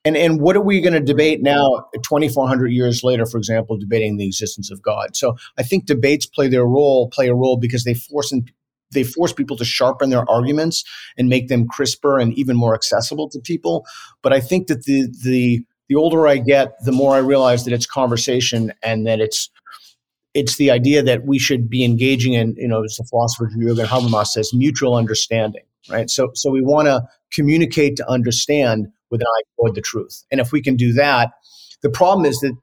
[0.04, 4.18] and and what are we going to debate now, 2,400 years later, for example, debating
[4.18, 5.16] the existence of God?
[5.16, 8.46] So I think debates play their role, play a role because they force in,
[8.92, 10.84] they force people to sharpen their arguments
[11.18, 13.86] and make them crisper and even more accessible to people.
[14.24, 17.74] But I think that the the the older I get, the more I realize that
[17.74, 19.50] it's conversation and that it's
[20.34, 23.86] it's the idea that we should be engaging in, you know, as the philosopher Jürgen
[23.86, 26.10] Habermas says, mutual understanding, right?
[26.10, 30.24] So, so we want to communicate to understand with an eye toward the truth.
[30.32, 31.34] And if we can do that,
[31.82, 32.58] the problem is that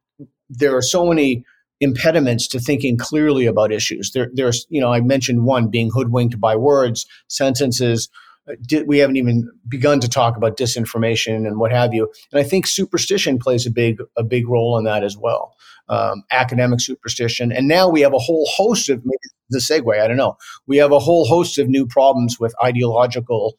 [0.49, 1.45] there are so many
[1.81, 4.11] impediments to thinking clearly about issues.
[4.13, 8.09] There, there's, you know, I mentioned one being hoodwinked by words, sentences.
[8.49, 8.55] Uh,
[8.87, 12.13] we haven't even begun to talk about disinformation and what have you.
[12.33, 15.55] And I think superstition plays a big, a big role in that as well.
[15.91, 19.17] Um, academic superstition, and now we have a whole host of maybe
[19.49, 19.99] the segue.
[19.99, 20.37] I don't know.
[20.67, 23.55] We have a whole host of new problems with ideological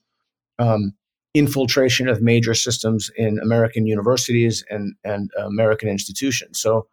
[0.60, 0.94] um,
[1.34, 6.60] infiltration of major systems in American universities and, and American institutions.
[6.60, 6.88] So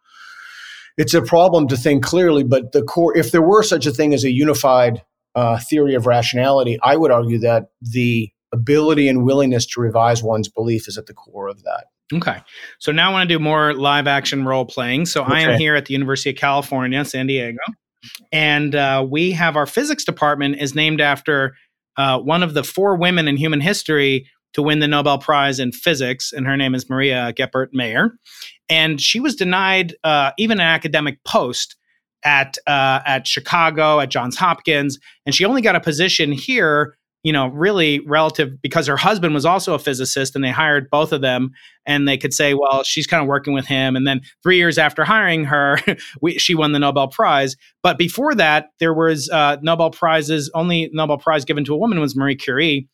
[0.97, 4.13] it's a problem to think clearly, but the core, if there were such a thing
[4.13, 5.01] as a unified
[5.35, 10.47] uh, theory of rationality, I would argue that the ability and willingness to revise one's
[10.47, 11.85] belief is at the core of that.
[12.13, 12.37] Okay.
[12.79, 15.05] So now I want to do more live action role playing.
[15.07, 15.33] So okay.
[15.33, 17.57] I am here at the University of California, San Diego,
[18.31, 21.55] and uh, we have our physics department is named after
[21.97, 25.71] uh, one of the four women in human history to win the Nobel Prize in
[25.71, 28.17] physics, and her name is Maria Goeppert Mayer.
[28.69, 31.75] And she was denied uh, even an academic post
[32.23, 37.33] at uh, at Chicago at Johns Hopkins, and she only got a position here you
[37.33, 41.21] know, really relative because her husband was also a physicist and they hired both of
[41.21, 41.51] them
[41.85, 43.95] and they could say, well, she's kind of working with him.
[43.95, 45.77] And then three years after hiring her,
[46.21, 47.55] we, she won the Nobel Prize.
[47.83, 51.99] But before that, there was uh, Nobel Prizes, only Nobel Prize given to a woman
[51.99, 52.87] was Marie Curie.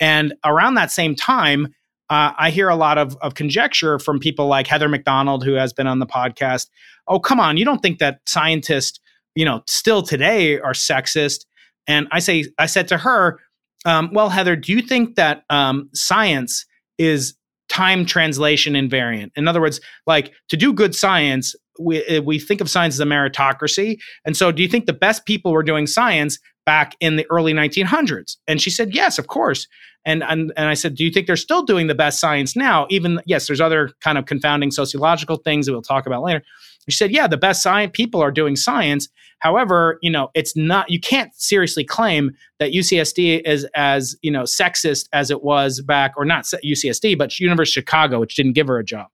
[0.00, 1.74] And around that same time,
[2.10, 5.54] uh, I hear a lot of, of conjecture from people like Heather Mac Donald, who
[5.54, 6.68] has been on the podcast.
[7.08, 9.00] Oh, come on, you don't think that scientists,
[9.34, 11.46] you know, still today are sexist?
[11.86, 13.40] And I say, I said to her,
[13.84, 16.66] um, well, Heather, do you think that um, science
[16.98, 17.34] is
[17.68, 19.30] time translation invariant?
[19.36, 23.00] In other words, like to do good science, we, eh, we think of science as
[23.00, 23.98] a meritocracy.
[24.24, 27.52] And so, do you think the best people were doing science back in the early
[27.52, 28.36] 1900s?
[28.46, 29.66] And she said, yes, of course.
[30.06, 32.86] And, and, and I said, do you think they're still doing the best science now?
[32.90, 36.42] Even, yes, there's other kind of confounding sociological things that we'll talk about later.
[36.88, 39.08] She said, yeah, the best science people are doing science.
[39.38, 44.42] However, you know, it's not, you can't seriously claim that UCSD is as, you know,
[44.42, 48.68] sexist as it was back, or not UCSD, but University of Chicago, which didn't give
[48.68, 49.08] her a job.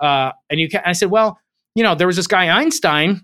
[0.00, 1.38] Uh, and you can, I said, well,
[1.74, 3.22] you know, there was this guy Einstein,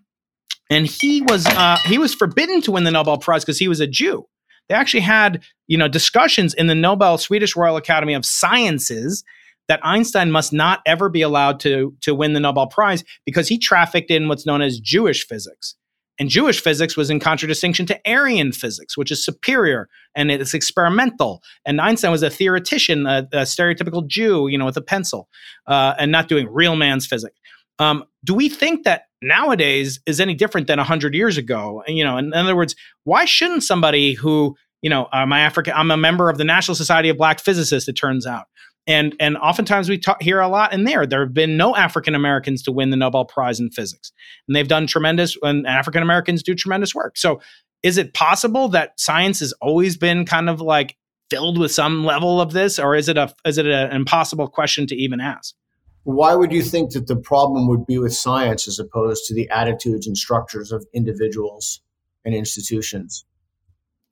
[0.70, 3.80] and he was uh, he was forbidden to win the Nobel Prize because he was
[3.80, 4.26] a Jew.
[4.68, 9.24] They actually had you know discussions in the Nobel Swedish Royal Academy of Sciences
[9.68, 13.58] that Einstein must not ever be allowed to, to win the Nobel Prize because he
[13.58, 15.76] trafficked in what's known as Jewish physics.
[16.18, 21.42] And Jewish physics was in contradistinction to Aryan physics, which is superior and it's experimental.
[21.64, 25.28] And Einstein was a theoretician, a, a stereotypical Jew, you know, with a pencil,
[25.68, 27.38] uh, and not doing real man's physics.
[27.78, 31.84] Um, do we think that nowadays is any different than 100 years ago?
[31.86, 35.92] You know, in, in other words, why shouldn't somebody who, you know, I'm African, I'm
[35.92, 38.46] a member of the National Society of Black Physicists, it turns out
[38.88, 41.06] and and oftentimes we talk, hear a lot in there.
[41.06, 44.10] There have been no African Americans to win the Nobel Prize in physics,
[44.48, 45.36] and they've done tremendous.
[45.42, 47.18] And African Americans do tremendous work.
[47.18, 47.40] So,
[47.82, 50.96] is it possible that science has always been kind of like
[51.28, 54.86] filled with some level of this, or is it a is it an impossible question
[54.86, 55.54] to even ask?
[56.04, 59.50] Why would you think that the problem would be with science as opposed to the
[59.50, 61.82] attitudes and structures of individuals
[62.24, 63.26] and institutions?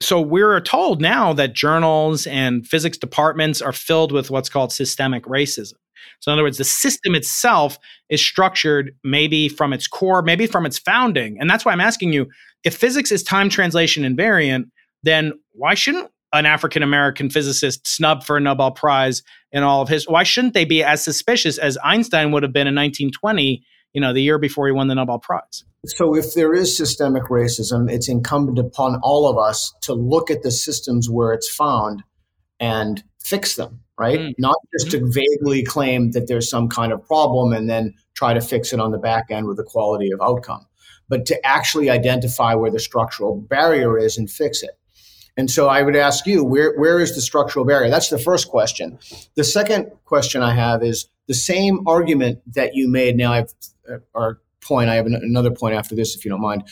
[0.00, 5.24] So we're told now that journals and physics departments are filled with what's called systemic
[5.24, 5.74] racism.
[6.20, 7.78] So, in other words, the system itself
[8.10, 11.38] is structured maybe from its core, maybe from its founding.
[11.40, 12.26] And that's why I'm asking you
[12.64, 14.64] if physics is time translation invariant,
[15.02, 19.88] then why shouldn't an African American physicist snub for a Nobel Prize in all of
[19.88, 20.06] his?
[20.08, 23.62] Why shouldn't they be as suspicious as Einstein would have been in 1920,
[23.96, 25.64] you know, the year before he won the Nobel Prize?
[25.86, 30.42] So, if there is systemic racism, it's incumbent upon all of us to look at
[30.42, 32.02] the systems where it's found
[32.60, 34.18] and fix them, right?
[34.18, 34.34] Mm.
[34.36, 35.06] Not just mm-hmm.
[35.06, 38.80] to vaguely claim that there's some kind of problem and then try to fix it
[38.80, 40.66] on the back end with the quality of outcome,
[41.08, 44.78] but to actually identify where the structural barrier is and fix it.
[45.38, 47.88] And so I would ask you, where, where is the structural barrier?
[47.88, 48.98] That's the first question.
[49.36, 53.16] The second question I have is the same argument that you made.
[53.16, 53.54] Now, I've,
[53.90, 54.90] uh, or point.
[54.90, 56.64] I have an, another point after this, if you don't mind.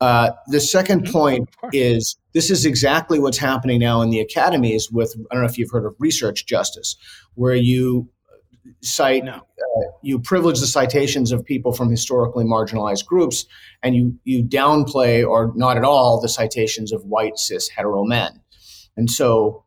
[0.00, 1.12] Uh, the second mm-hmm.
[1.12, 5.48] point is this is exactly what's happening now in the academies with I don't know
[5.48, 6.96] if you've heard of research justice,
[7.34, 8.08] where you
[8.82, 9.32] cite no.
[9.32, 13.44] uh, you privilege the citations of people from historically marginalized groups,
[13.82, 18.40] and you you downplay or not at all the citations of white cis hetero men,
[18.96, 19.64] and so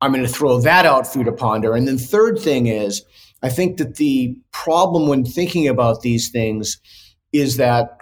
[0.00, 1.74] I'm going to throw that out for you to ponder.
[1.74, 3.02] And then third thing is
[3.42, 6.78] I think that the problem when thinking about these things
[7.32, 7.98] is that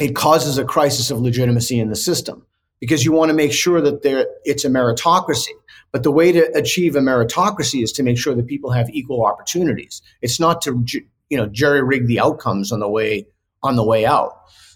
[0.00, 2.46] it causes a crisis of legitimacy in the system
[2.80, 5.52] because you want to make sure that there it's a meritocracy.
[5.92, 9.24] But the way to achieve a meritocracy is to make sure that people have equal
[9.24, 10.00] opportunities.
[10.22, 10.84] It's not to
[11.28, 13.26] you know jerry rig the outcomes on the way
[13.62, 14.32] on the way out.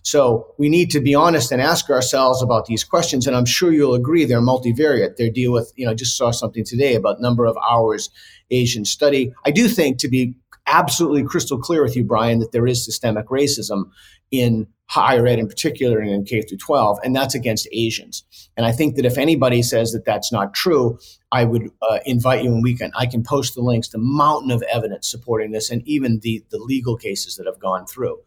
[0.06, 3.26] So we need to be honest and ask ourselves about these questions.
[3.26, 5.16] And I'm sure you'll agree they're multivariate.
[5.16, 8.08] They deal with, you know, I just saw something today about number of hours
[8.52, 9.32] Asian study.
[9.44, 10.36] I do think to be
[10.68, 13.90] absolutely crystal clear with you, Brian, that there is systemic racism
[14.30, 18.24] in higher ed in particular and in K through 12, and that's against Asians.
[18.56, 20.98] And I think that if anybody says that that's not true,
[21.32, 24.50] I would uh, invite you and we can I can post the links the mountain
[24.50, 28.18] of evidence supporting this and even the the legal cases that have gone through.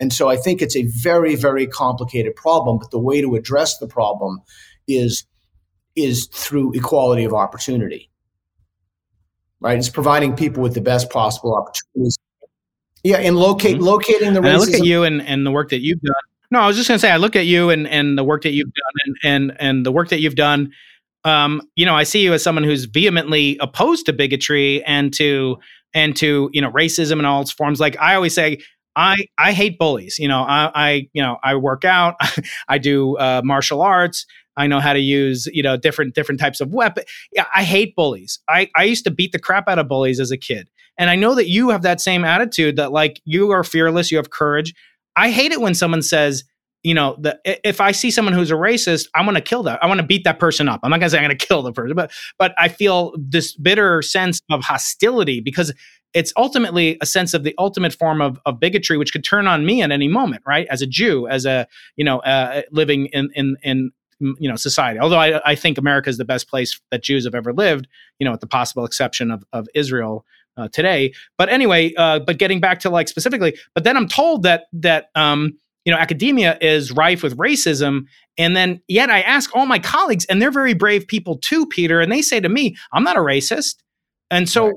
[0.00, 3.78] And so I think it's a very very complicated problem, but the way to address
[3.78, 4.40] the problem
[4.88, 5.24] is
[5.94, 8.10] is through equality of opportunity.
[9.60, 9.78] Right?
[9.78, 12.16] It's providing people with the best possible opportunities
[13.04, 13.84] yeah, and locate mm-hmm.
[13.84, 14.38] locating the.
[14.40, 16.14] And I look at you and, and the work that you've done.
[16.50, 18.42] No, I was just going to say I look at you and, and the work
[18.42, 20.72] that you've done and, and and the work that you've done
[21.24, 25.58] um, you know, I see you as someone who's vehemently opposed to bigotry and to
[25.94, 27.80] and to you know racism and all its forms.
[27.80, 28.58] Like I always say,
[28.96, 30.18] I I hate bullies.
[30.18, 32.16] You know, I, I you know I work out,
[32.68, 34.26] I do uh, martial arts.
[34.58, 37.04] I know how to use you know different different types of weapon.
[37.32, 38.38] Yeah, I hate bullies.
[38.48, 41.16] I I used to beat the crap out of bullies as a kid, and I
[41.16, 42.76] know that you have that same attitude.
[42.76, 44.74] That like you are fearless, you have courage.
[45.16, 46.44] I hate it when someone says
[46.84, 49.82] you know, the, if I see someone who's a racist, I want to kill that.
[49.82, 50.80] I want to beat that person up.
[50.82, 53.14] I'm not going to say I'm going to kill the person, but but I feel
[53.18, 55.72] this bitter sense of hostility because
[56.14, 59.66] it's ultimately a sense of the ultimate form of, of bigotry, which could turn on
[59.66, 60.66] me at any moment, right?
[60.70, 63.90] As a Jew, as a you know, uh, living in in in
[64.20, 64.98] you know society.
[64.98, 67.88] Although I, I think America is the best place that Jews have ever lived,
[68.18, 70.24] you know, with the possible exception of of Israel
[70.56, 71.12] uh, today.
[71.36, 75.10] But anyway, uh, but getting back to like specifically, but then I'm told that that
[75.14, 75.58] um,
[75.88, 78.02] you know, academia is rife with racism.
[78.36, 81.98] And then yet I ask all my colleagues, and they're very brave people too, Peter,
[81.98, 83.76] and they say to me, I'm not a racist.
[84.30, 84.74] And so right.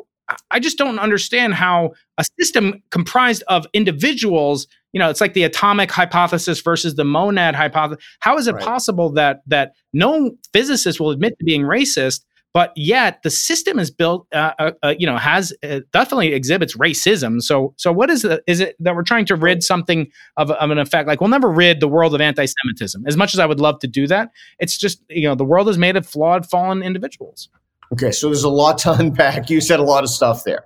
[0.49, 5.43] I just don't understand how a system comprised of individuals, you know, it's like the
[5.43, 8.03] atomic hypothesis versus the monad hypothesis.
[8.19, 8.63] How is it right.
[8.63, 12.21] possible that that no physicist will admit to being racist,
[12.53, 16.75] but yet the system is built uh, uh, uh, you know has uh, definitely exhibits
[16.75, 20.07] racism so so what is it is it that we're trying to rid something
[20.37, 23.39] of, of an effect like we'll never rid the world of anti-semitism as much as
[23.39, 26.05] i would love to do that it's just you know the world is made of
[26.05, 27.49] flawed fallen individuals
[27.91, 30.65] okay so there's a lot to unpack you said a lot of stuff there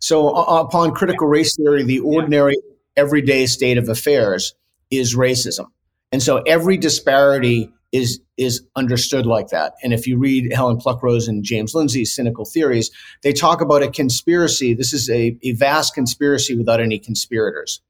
[0.00, 2.56] so uh, upon critical race theory the ordinary
[2.96, 4.54] everyday state of affairs
[4.90, 5.66] is racism
[6.12, 9.74] and so every disparity is is understood like that.
[9.82, 12.90] And if you read Helen Pluckrose and James Lindsay's cynical theories,
[13.22, 14.74] they talk about a conspiracy.
[14.74, 17.80] This is a, a vast conspiracy without any conspirators.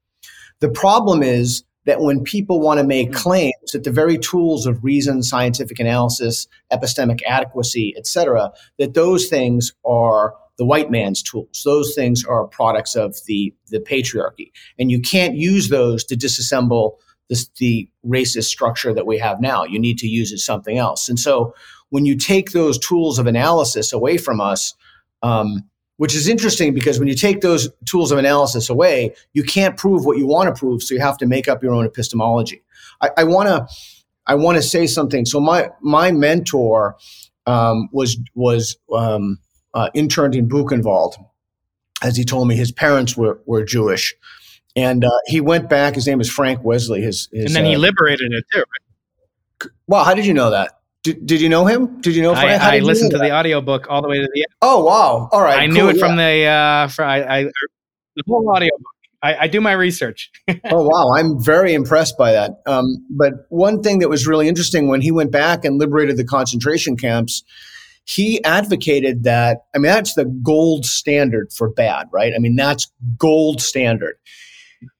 [0.60, 4.84] The problem is that when people want to make claims that the very tools of
[4.84, 11.62] reason, scientific analysis, epistemic adequacy, etc., that those things are the white man's tools.
[11.64, 14.52] Those things are products of the, the patriarchy.
[14.78, 19.64] And you can't use those to disassemble this, the racist structure that we have now.
[19.64, 21.08] You need to use it something else.
[21.08, 21.54] And so
[21.88, 24.74] when you take those tools of analysis away from us,
[25.22, 29.76] um, which is interesting because when you take those tools of analysis away, you can't
[29.76, 32.62] prove what you want to prove, so you have to make up your own epistemology.
[33.16, 33.66] I want to
[34.26, 35.26] I want to say something.
[35.26, 36.96] So my my mentor
[37.46, 39.38] um, was was um,
[39.74, 41.14] uh, interned in Buchenwald.
[42.02, 44.14] As he told me, his parents were were Jewish,
[44.76, 45.94] and uh, he went back.
[45.94, 47.02] His name is Frank Wesley.
[47.02, 48.60] His, his and then he uh, liberated it too.
[48.60, 49.70] Right?
[49.86, 50.80] Wow, how did you know that?
[51.02, 52.00] Did, did you know him?
[52.00, 52.62] Did you know Frank?
[52.62, 53.24] I, I listened to that?
[53.24, 54.54] the audiobook all the way to the end.
[54.62, 55.28] Oh wow!
[55.32, 56.06] All right, I cool, knew it yeah.
[56.06, 58.86] from the uh, from I, I the whole audiobook.
[59.20, 60.30] I, I do my research.
[60.48, 62.62] oh wow, I'm very impressed by that.
[62.66, 66.24] Um, but one thing that was really interesting when he went back and liberated the
[66.24, 67.42] concentration camps,
[68.04, 69.64] he advocated that.
[69.74, 72.32] I mean, that's the gold standard for bad, right?
[72.34, 74.16] I mean, that's gold standard.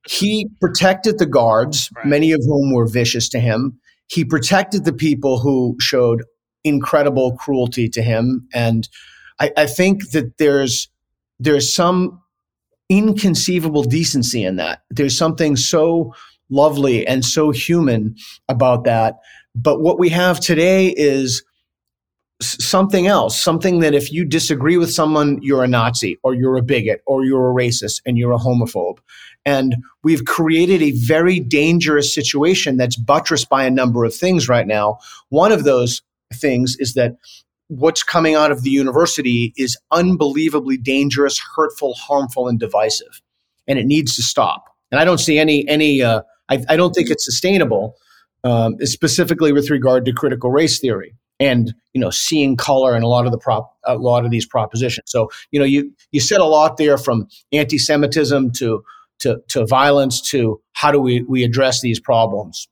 [0.08, 2.06] He protected the guards, right.
[2.06, 3.78] many of whom were vicious to him.
[4.12, 6.22] He protected the people who showed
[6.64, 8.46] incredible cruelty to him.
[8.52, 8.88] And
[9.40, 10.88] I, I think that there's
[11.40, 12.20] there's some
[12.88, 14.82] inconceivable decency in that.
[14.90, 16.14] There's something so
[16.50, 18.14] lovely and so human
[18.48, 19.16] about that.
[19.54, 21.42] But what we have today is
[22.46, 26.62] something else, something that if you disagree with someone, you're a Nazi or you're a
[26.62, 28.98] bigot or you're a racist and you're a homophobe.
[29.44, 34.66] And we've created a very dangerous situation that's buttressed by a number of things right
[34.66, 34.98] now.
[35.30, 37.16] One of those things is that
[37.68, 43.20] what's coming out of the university is unbelievably dangerous, hurtful, harmful, and divisive.
[43.66, 44.64] And it needs to stop.
[44.90, 47.96] And I don't see any, any, uh, I, I don't think it's sustainable,
[48.44, 53.08] um, specifically with regard to critical race theory and you know seeing color and a
[53.08, 56.40] lot of the prop a lot of these propositions so you know you you said
[56.40, 58.82] a lot there from anti-semitism to
[59.22, 62.68] to, to violence to how do we, we address these problems?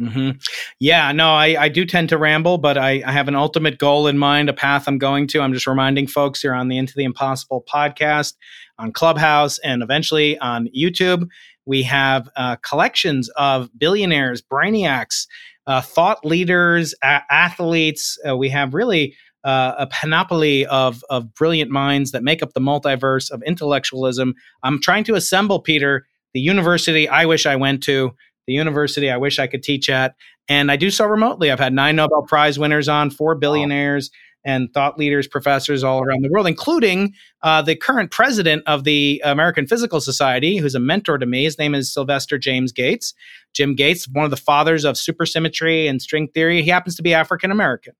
[0.00, 0.38] Mm-hmm.
[0.80, 4.06] Yeah, no, I, I do tend to ramble, but I, I have an ultimate goal
[4.06, 5.40] in mind, a path I'm going to.
[5.40, 8.34] I'm just reminding folks here on the Into the Impossible podcast,
[8.78, 11.28] on Clubhouse, and eventually on YouTube.
[11.64, 15.26] We have uh, collections of billionaires, brainiacs,
[15.66, 18.18] uh, thought leaders, a- athletes.
[18.28, 22.60] Uh, we have really uh, a panoply of of brilliant minds that make up the
[22.60, 24.34] multiverse of intellectualism.
[24.62, 28.12] I'm trying to assemble, Peter, the university I wish I went to,
[28.46, 30.14] the university I wish I could teach at,
[30.48, 31.50] and I do so remotely.
[31.50, 34.10] I've had nine Nobel Prize winners on, four billionaires.
[34.10, 34.18] Wow.
[34.44, 39.22] And thought leaders, professors all around the world, including uh, the current president of the
[39.24, 41.44] American Physical Society, who's a mentor to me.
[41.44, 43.14] His name is Sylvester James Gates.
[43.54, 46.62] Jim Gates, one of the fathers of supersymmetry and string theory.
[46.62, 47.94] He happens to be African American.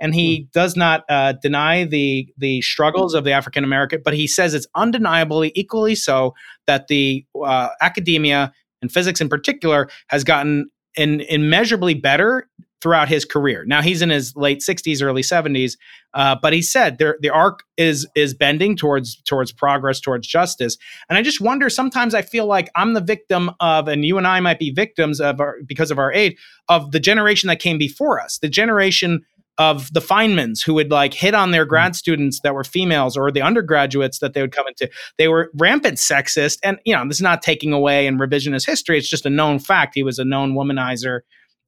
[0.00, 0.52] and he mm.
[0.52, 4.66] does not uh, deny the the struggles of the African American, but he says it's
[4.74, 6.34] undeniably equally so
[6.66, 12.48] that the uh, academia and physics in particular has gotten in, immeasurably better
[12.80, 13.64] throughout his career.
[13.66, 15.76] Now he's in his late 60s, early 70s,
[16.14, 20.76] uh, but he said there, the arc is is bending towards towards progress, towards justice.
[21.08, 21.70] And I just wonder.
[21.70, 25.20] Sometimes I feel like I'm the victim of, and you and I might be victims
[25.20, 26.36] of, our, because of our age,
[26.68, 29.24] of the generation that came before us, the generation
[29.60, 33.30] of the Feynmans who would like hit on their grad students that were females or
[33.30, 34.90] the undergraduates that they would come into.
[35.18, 36.58] They were rampant sexist.
[36.64, 38.96] And, you know, this is not taking away in revisionist history.
[38.96, 39.94] It's just a known fact.
[39.94, 41.20] He was a known womanizer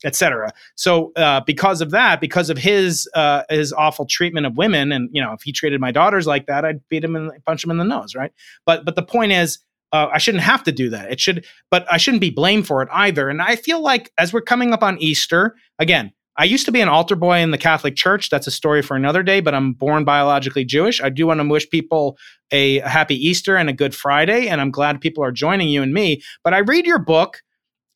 [0.04, 0.52] etc.
[0.74, 5.08] So uh, because of that, because of his uh, his awful treatment of women, and
[5.12, 7.70] you know, if he treated my daughters like that, I'd beat him and punch him
[7.70, 8.32] in the nose, right?
[8.66, 9.58] But but the point is.
[9.94, 11.12] Uh, I shouldn't have to do that.
[11.12, 13.28] It should, but I shouldn't be blamed for it either.
[13.28, 16.80] And I feel like as we're coming up on Easter, again, I used to be
[16.80, 18.30] an altar boy in the Catholic Church.
[18.30, 21.02] That's a story for another day, but I'm born biologically Jewish.
[21.02, 22.16] I do want to wish people
[22.50, 25.82] a, a happy Easter and a good Friday, and I'm glad people are joining you
[25.82, 26.22] and me.
[26.42, 27.42] But I read your book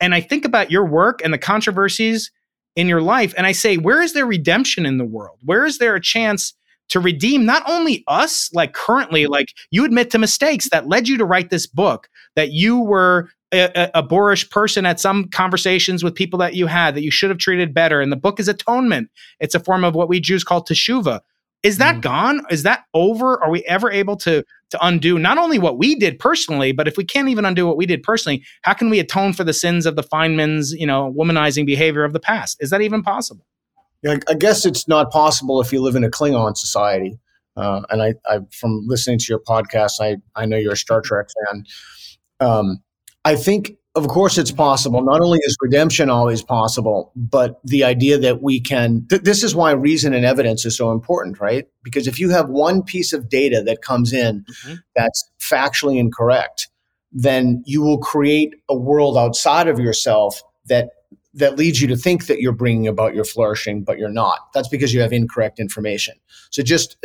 [0.01, 2.31] and I think about your work and the controversies
[2.75, 5.39] in your life, and I say, where is there redemption in the world?
[5.43, 6.55] Where is there a chance
[6.89, 9.33] to redeem not only us, like currently, mm-hmm.
[9.33, 13.31] like you admit to mistakes that led you to write this book, that you were
[13.53, 17.31] a, a, boorish person at some conversations with people that you had that you should
[17.31, 18.01] have treated better.
[18.01, 19.09] And the book is atonement.
[19.41, 21.21] It's a form of what we Jews call teshuva.
[21.63, 22.03] Is that mm.
[22.03, 22.43] gone?
[22.51, 23.43] Is that over?
[23.43, 26.97] Are we ever able to to undo not only what we did personally, but if
[26.97, 29.87] we can't even undo what we did personally, how can we atone for the sins
[29.87, 32.57] of the Feynman's, you know, womanizing behavior of the past?
[32.61, 33.47] Is that even possible?
[34.03, 37.19] Yeah, I guess it's not possible if you live in a Klingon society.
[37.57, 41.01] Uh, and I, I, from listening to your podcast, I, I know you're a Star
[41.01, 41.65] Trek fan.
[42.41, 42.83] Um,
[43.25, 45.01] I think, of course, it's possible.
[45.01, 49.07] Not only is redemption always possible, but the idea that we can.
[49.09, 51.67] Th- this is why reason and evidence is so important, right?
[51.83, 54.75] Because if you have one piece of data that comes in mm-hmm.
[54.95, 56.69] that's factually incorrect,
[57.11, 60.91] then you will create a world outside of yourself that
[61.33, 64.41] that leads you to think that you're bringing about your flourishing, but you're not.
[64.53, 66.15] That's because you have incorrect information.
[66.51, 66.97] So just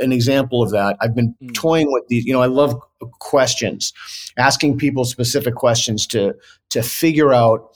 [0.00, 0.96] an example of that.
[1.00, 1.54] I've been mm.
[1.54, 2.24] toying with these.
[2.24, 2.80] You know, I love
[3.20, 3.92] questions,
[4.36, 6.34] asking people specific questions to
[6.70, 7.70] to figure out.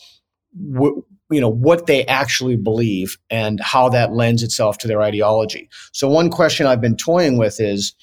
[0.54, 1.00] Wh-
[1.32, 5.68] you know what they actually believe and how that lends itself to their ideology.
[5.92, 7.94] So one question I've been toying with is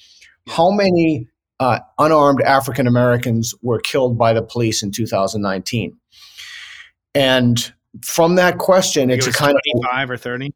[0.48, 1.28] how many
[1.60, 5.96] uh, unarmed African Americans were killed by the police in 2019?
[7.14, 7.72] And
[8.04, 10.52] from that question, it's a kind 25 of five or 30.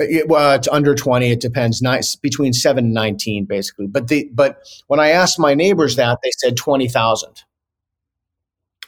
[0.00, 1.30] Uh, it, well, it's under 20.
[1.30, 1.82] It depends.
[1.82, 3.86] Nice between seven and 19, basically.
[3.86, 7.42] But the but when I asked my neighbors that, they said 20,000,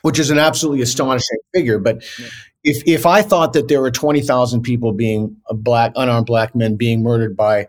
[0.03, 1.79] which is an absolutely astonishing figure.
[1.79, 2.29] But yeah.
[2.65, 6.77] if if I thought that there were 20,000 people being uh, black unarmed black men
[6.77, 7.69] being murdered by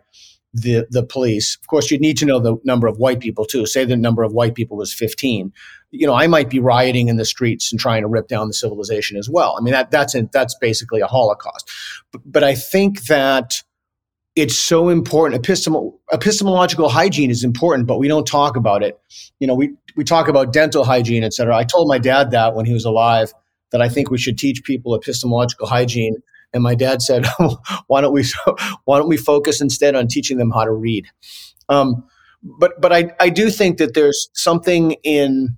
[0.54, 3.66] the the police, of course, you'd need to know the number of white people too.
[3.66, 5.54] Say the number of white people was 15
[5.92, 8.54] you know, I might be rioting in the streets and trying to rip down the
[8.54, 9.56] civilization as well.
[9.58, 11.70] I mean, that that's a, that's basically a holocaust.
[12.12, 13.64] But, but I think that
[14.36, 15.44] it's so important.
[15.44, 19.00] Epistemol- epistemological hygiene is important, but we don't talk about it.
[19.40, 21.58] You know, we we talk about dental hygiene, et cetera.
[21.58, 23.34] I told my dad that when he was alive
[23.72, 26.16] that I think we should teach people epistemological hygiene.
[26.54, 27.26] And my dad said,
[27.88, 28.26] "Why don't we
[28.86, 31.08] why don't we focus instead on teaching them how to read?"
[31.68, 32.06] Um,
[32.42, 35.58] but but I I do think that there's something in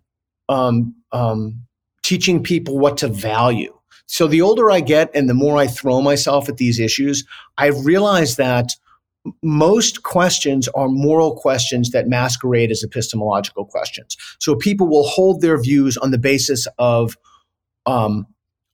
[0.51, 1.63] um, um,
[2.03, 3.73] teaching people what to value.
[4.05, 7.23] So the older I get and the more I throw myself at these issues,
[7.57, 8.73] I've realized that
[9.41, 14.17] most questions are moral questions that masquerade as epistemological questions.
[14.39, 17.15] So people will hold their views on the basis of
[17.85, 18.27] um,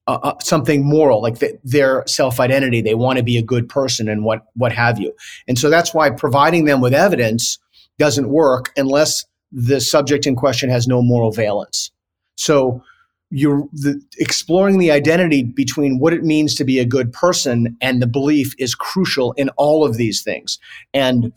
[0.07, 2.81] uh, uh, something moral, like the, their self identity.
[2.81, 5.13] They want to be a good person and what what have you.
[5.47, 7.59] And so that's why providing them with evidence
[7.99, 11.91] doesn't work unless the subject in question has no moral valence.
[12.35, 12.83] So
[13.29, 18.01] you're the, exploring the identity between what it means to be a good person and
[18.01, 20.59] the belief is crucial in all of these things.
[20.93, 21.33] And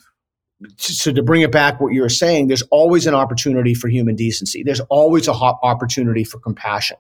[0.76, 4.14] so to bring it back, what you were saying, there's always an opportunity for human
[4.14, 4.62] decency.
[4.62, 6.98] There's always a hot opportunity for compassion.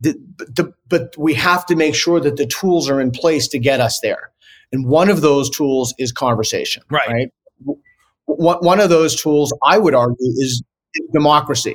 [0.00, 3.58] The, the, but we have to make sure that the tools are in place to
[3.58, 4.30] get us there.
[4.72, 6.82] And one of those tools is conversation.
[6.90, 7.08] Right.
[7.08, 7.32] right?
[8.28, 10.62] One of those tools, I would argue, is
[11.12, 11.74] democracy.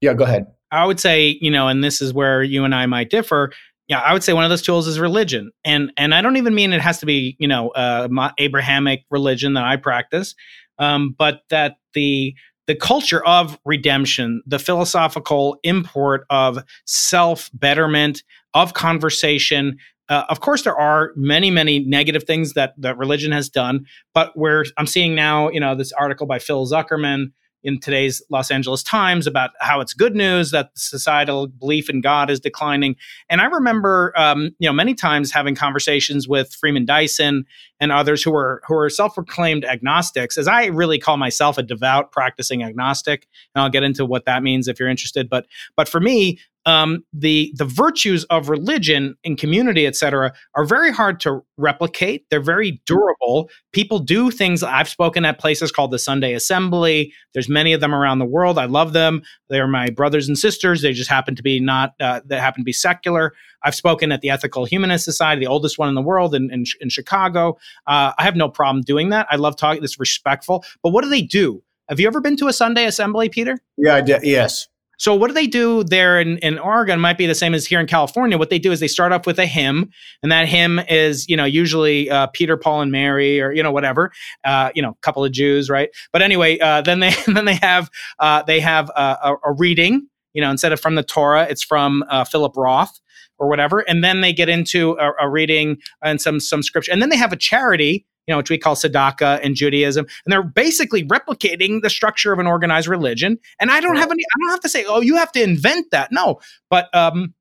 [0.00, 0.46] Yeah, go ahead.
[0.70, 3.52] I would say, you know, and this is where you and I might differ.
[3.86, 6.54] Yeah, I would say one of those tools is religion, and and I don't even
[6.54, 10.34] mean it has to be, you know, uh, Abrahamic religion that I practice,
[10.78, 12.34] um, but that the
[12.66, 18.24] the culture of redemption, the philosophical import of self betterment,
[18.54, 19.78] of conversation,
[20.08, 23.86] uh, of course, there are many, many negative things that that religion has done.
[24.12, 27.32] But where I'm seeing now, you know, this article by Phil Zuckerman
[27.62, 32.28] in today's Los Angeles Times about how it's good news that societal belief in God
[32.28, 32.94] is declining.
[33.30, 37.46] And I remember, um, you know, many times having conversations with Freeman Dyson
[37.80, 42.12] and others who are who are self-proclaimed agnostics, as I really call myself a devout
[42.12, 43.26] practicing agnostic.
[43.54, 45.30] And I'll get into what that means if you're interested.
[45.30, 50.64] But but for me, um, the the virtues of religion and community, et cetera, are
[50.64, 52.24] very hard to replicate.
[52.30, 53.50] They're very durable.
[53.72, 54.62] People do things.
[54.62, 57.12] I've spoken at places called the Sunday Assembly.
[57.32, 58.58] There's many of them around the world.
[58.58, 59.22] I love them.
[59.48, 60.82] They're my brothers and sisters.
[60.82, 61.94] They just happen to be not.
[62.00, 63.34] Uh, they happen to be secular.
[63.62, 66.64] I've spoken at the Ethical Humanist Society, the oldest one in the world in in,
[66.80, 67.58] in Chicago.
[67.86, 69.26] Uh, I have no problem doing that.
[69.30, 69.82] I love talking.
[69.84, 70.64] It's respectful.
[70.82, 71.62] But what do they do?
[71.88, 73.58] Have you ever been to a Sunday Assembly, Peter?
[73.76, 74.22] Yeah, I did.
[74.22, 74.68] Yes.
[74.98, 77.80] So what do they do there in, in Oregon might be the same as here
[77.80, 78.38] in California.
[78.38, 79.90] What they do is they start off with a hymn,
[80.22, 83.72] and that hymn is, you know, usually uh, Peter, Paul, and Mary, or you know,
[83.72, 84.12] whatever,
[84.44, 85.90] uh, you know, a couple of Jews, right?
[86.12, 90.42] But anyway, uh, then they then they have uh, they have a, a, reading, you
[90.42, 93.00] know, instead of from the Torah, it's from uh, Philip Roth
[93.38, 97.02] or whatever, and then they get into a, a reading and some some scripture, and
[97.02, 100.42] then they have a charity you know, which we call tzedakah in Judaism, and they're
[100.42, 103.38] basically replicating the structure of an organized religion.
[103.60, 105.90] And I don't have any, I don't have to say, oh, you have to invent
[105.90, 106.10] that.
[106.12, 107.34] No, but um,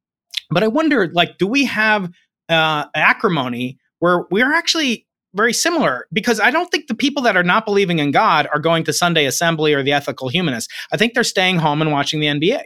[0.49, 2.11] but I wonder, like, do we have
[2.49, 6.07] uh, acrimony where we're actually very similar?
[6.11, 8.93] Because I don't think the people that are not believing in God are going to
[8.93, 10.71] Sunday assembly or the ethical humanists.
[10.91, 12.63] I think they're staying home and watching the NBA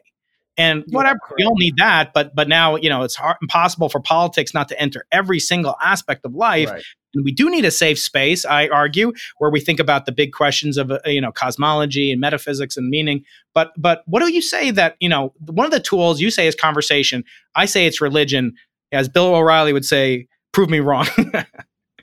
[0.57, 3.99] and whatever we all need that but but now you know it's hard, impossible for
[3.99, 6.83] politics not to enter every single aspect of life right.
[7.23, 10.77] We do need a safe space i argue where we think about the big questions
[10.77, 14.71] of uh, you know cosmology and metaphysics and meaning but but what do you say
[14.71, 17.23] that you know one of the tools you say is conversation
[17.55, 18.53] i say it's religion
[18.91, 21.07] as bill o'reilly would say prove me wrong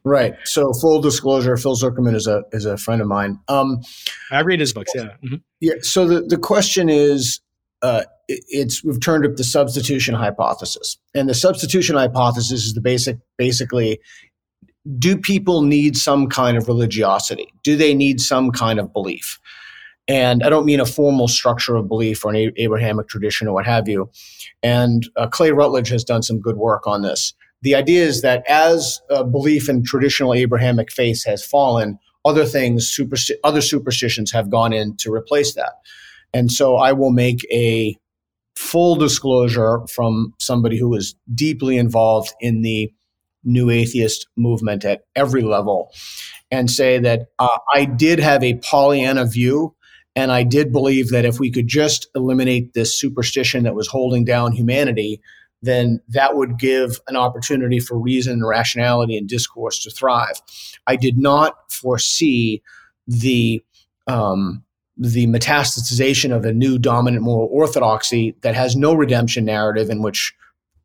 [0.06, 0.34] Right.
[0.44, 3.40] So full disclosure, Phil Zuckerman is a is a friend of mine.
[3.48, 3.80] Um,
[4.30, 4.92] I read his books.
[4.94, 5.04] Yeah.
[5.24, 5.36] Mm-hmm.
[5.60, 5.74] Yeah.
[5.80, 7.40] So the the question is,
[7.80, 13.16] uh, it's we've turned up the substitution hypothesis, and the substitution hypothesis is the basic,
[13.38, 13.98] basically,
[14.98, 17.52] do people need some kind of religiosity?
[17.62, 19.40] Do they need some kind of belief?
[20.06, 23.64] And I don't mean a formal structure of belief or an Abrahamic tradition or what
[23.64, 24.10] have you.
[24.62, 27.32] And uh, Clay Routledge has done some good work on this.
[27.62, 29.00] The idea is that as
[29.32, 34.96] belief in traditional Abrahamic faith has fallen, other things, supersti- other superstitions have gone in
[34.98, 35.72] to replace that.
[36.34, 37.96] And so I will make a
[38.56, 42.92] full disclosure from somebody who is deeply involved in the
[43.44, 45.92] new atheist movement at every level
[46.50, 49.74] and say that uh, I did have a Pollyanna view.
[50.16, 54.24] And I did believe that if we could just eliminate this superstition that was holding
[54.24, 55.20] down humanity,
[55.60, 60.40] then that would give an opportunity for reason and rationality and discourse to thrive.
[60.86, 62.62] I did not foresee
[63.06, 63.62] the
[64.06, 64.62] um,
[64.96, 70.32] the metastasization of a new dominant moral orthodoxy that has no redemption narrative in which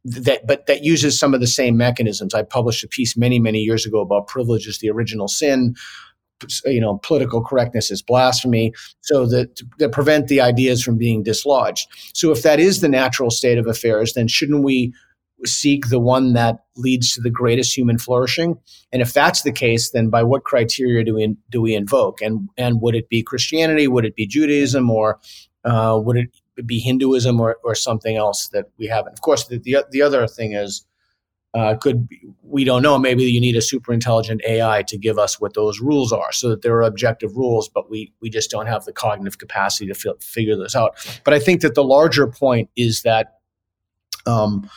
[0.06, 2.34] that but that uses some of the same mechanisms.
[2.34, 5.76] I published a piece many many years ago about privilege as the original sin.
[6.66, 8.72] You know, political correctness is blasphemy,
[9.02, 11.88] so that that prevent the ideas from being dislodged.
[12.14, 14.94] So, if that is the natural state of affairs, then shouldn't we
[15.46, 18.58] seek the one that leads to the greatest human flourishing?
[18.92, 22.22] And if that's the case, then by what criteria do we do we invoke?
[22.22, 23.88] And and would it be Christianity?
[23.88, 24.90] Would it be Judaism?
[24.90, 25.20] Or
[25.66, 26.30] uh, would it
[26.66, 29.14] be Hinduism or, or something else that we haven't?
[29.14, 30.86] Of course, the the, the other thing is.
[31.56, 33.00] Uh, could be, we don't know.
[33.00, 36.48] Maybe you need a super intelligent AI to give us what those rules are, so
[36.50, 40.16] that there are objective rules, but we we just don't have the cognitive capacity to
[40.22, 40.92] figure those out.
[41.24, 43.40] But I think that the larger point is that
[44.28, 44.70] um,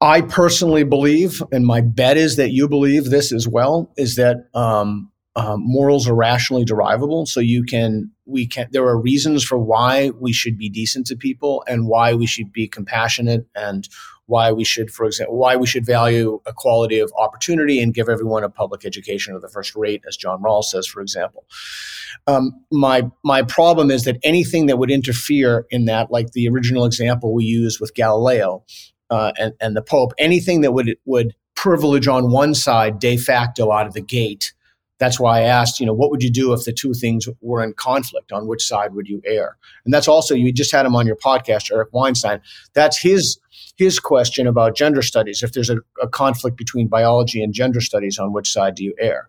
[0.00, 4.48] I personally believe, and my bet is that you believe this as well, is that
[4.52, 7.24] um, um, morals are rationally derivable.
[7.26, 11.16] So you can, we can, there are reasons for why we should be decent to
[11.16, 13.88] people and why we should be compassionate and
[14.26, 18.44] why we should, for example, why we should value equality of opportunity and give everyone
[18.44, 21.44] a public education of the first rate, as John Rawls says, for example.
[22.26, 26.84] Um, my my problem is that anything that would interfere in that, like the original
[26.84, 28.64] example we used with Galileo,
[29.10, 33.72] uh, and, and the Pope, anything that would would privilege on one side de facto
[33.72, 34.52] out of the gate.
[34.98, 37.62] That's why I asked, you know, what would you do if the two things were
[37.62, 38.30] in conflict?
[38.32, 39.56] On which side would you err?
[39.84, 42.40] And that's also you just had him on your podcast, Eric Weinstein.
[42.74, 43.38] That's his
[43.76, 45.42] his question about gender studies.
[45.42, 48.94] If there's a, a conflict between biology and gender studies, on which side do you
[48.98, 49.28] err?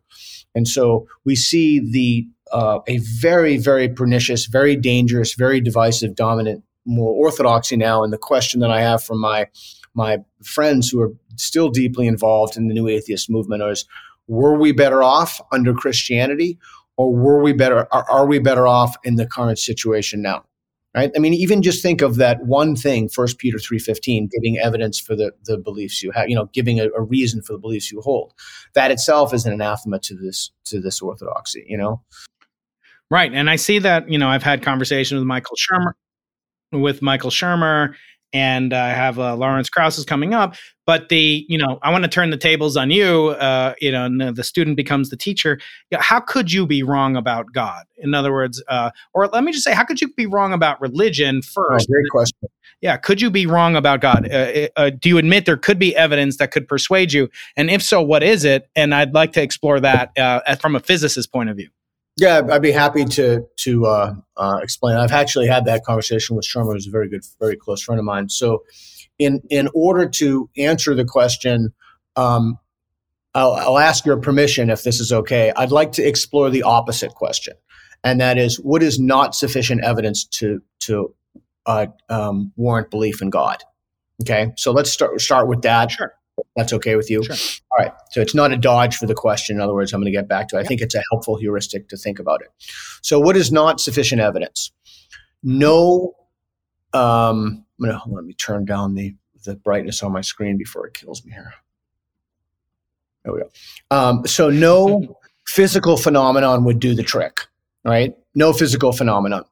[0.56, 6.64] And so we see the uh, a very very pernicious, very dangerous, very divisive, dominant
[6.86, 8.04] moral orthodoxy now.
[8.04, 9.48] And the question that I have from my
[9.96, 13.86] my friends who are still deeply involved in the new atheist movement is
[14.28, 16.58] were we better off under Christianity
[16.98, 20.44] or were we better are, are we better off in the current situation now?
[20.96, 21.12] Right?
[21.16, 25.16] I mean, even just think of that one thing, First Peter 3.15, giving evidence for
[25.16, 28.00] the, the beliefs you have, you know, giving a, a reason for the beliefs you
[28.02, 28.32] hold.
[28.76, 32.04] That itself is an anathema to this to this orthodoxy, you know?
[33.10, 33.34] Right.
[33.34, 35.94] And I see that, you know, I've had conversations with Michael Shermer
[36.82, 37.94] with Michael Shermer
[38.34, 40.56] and I have uh, Lawrence Krauss is coming up.
[40.86, 43.30] But the, you know, I want to turn the tables on you.
[43.30, 45.60] Uh, you know, and the student becomes the teacher.
[45.94, 47.86] How could you be wrong about God?
[47.98, 50.82] In other words, uh, or let me just say, how could you be wrong about
[50.82, 51.88] religion first?
[51.90, 52.50] Oh, great question.
[52.82, 54.30] Yeah, could you be wrong about God?
[54.30, 57.30] Uh, uh, do you admit there could be evidence that could persuade you?
[57.56, 58.68] And if so, what is it?
[58.76, 61.70] And I'd like to explore that uh, from a physicist's point of view.
[62.18, 64.98] Yeah, I'd be happy to to uh, uh, explain.
[64.98, 68.06] I've actually had that conversation with Shermer, who's a very good, very close friend of
[68.06, 68.30] mine.
[68.30, 68.64] So,
[69.18, 71.74] in in order to answer the question,
[72.16, 72.60] um,
[73.34, 75.52] I'll, I'll ask your permission if this is okay.
[75.56, 77.56] I'd like to explore the opposite question,
[78.04, 81.16] and that is, what is not sufficient evidence to to
[81.66, 83.64] uh, um, warrant belief in God?
[84.22, 85.90] Okay, so let's start start with that.
[85.90, 86.14] Sure.
[86.56, 87.24] That's okay with you?
[87.24, 87.36] Sure.
[87.72, 87.94] All right.
[88.12, 89.58] So it's not a dodge for the question.
[89.58, 90.62] In other words, I'm going to get back to it.
[90.62, 92.50] I think it's a helpful heuristic to think about it.
[93.02, 94.72] So, what is not sufficient evidence?
[95.44, 96.16] No.
[96.94, 99.16] Um, I'm going to let me turn down the,
[99.46, 101.54] the brightness on my screen before it kills me here.
[103.24, 103.50] There we go.
[103.90, 107.42] Um, so, no physical phenomenon would do the trick,
[107.84, 108.16] right?
[108.36, 109.46] No physical phenomenon.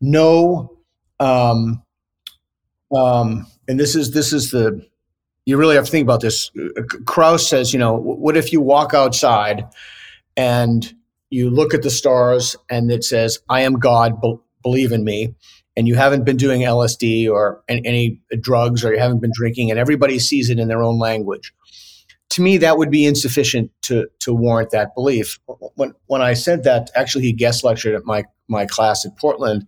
[0.00, 0.78] No.
[1.18, 1.82] Um,
[2.94, 4.84] um, and this is this is the
[5.46, 6.50] you really have to think about this.
[7.06, 9.64] Krauss says, you know, what if you walk outside
[10.36, 10.92] and
[11.30, 15.34] you look at the stars and it says, I am God, be- believe in me,
[15.76, 19.78] and you haven't been doing LSD or any drugs or you haven't been drinking, and
[19.78, 21.54] everybody sees it in their own language.
[22.30, 25.38] To me, that would be insufficient to, to warrant that belief.
[25.74, 29.66] When, when I said that, actually, he guest lectured at my, my class at Portland.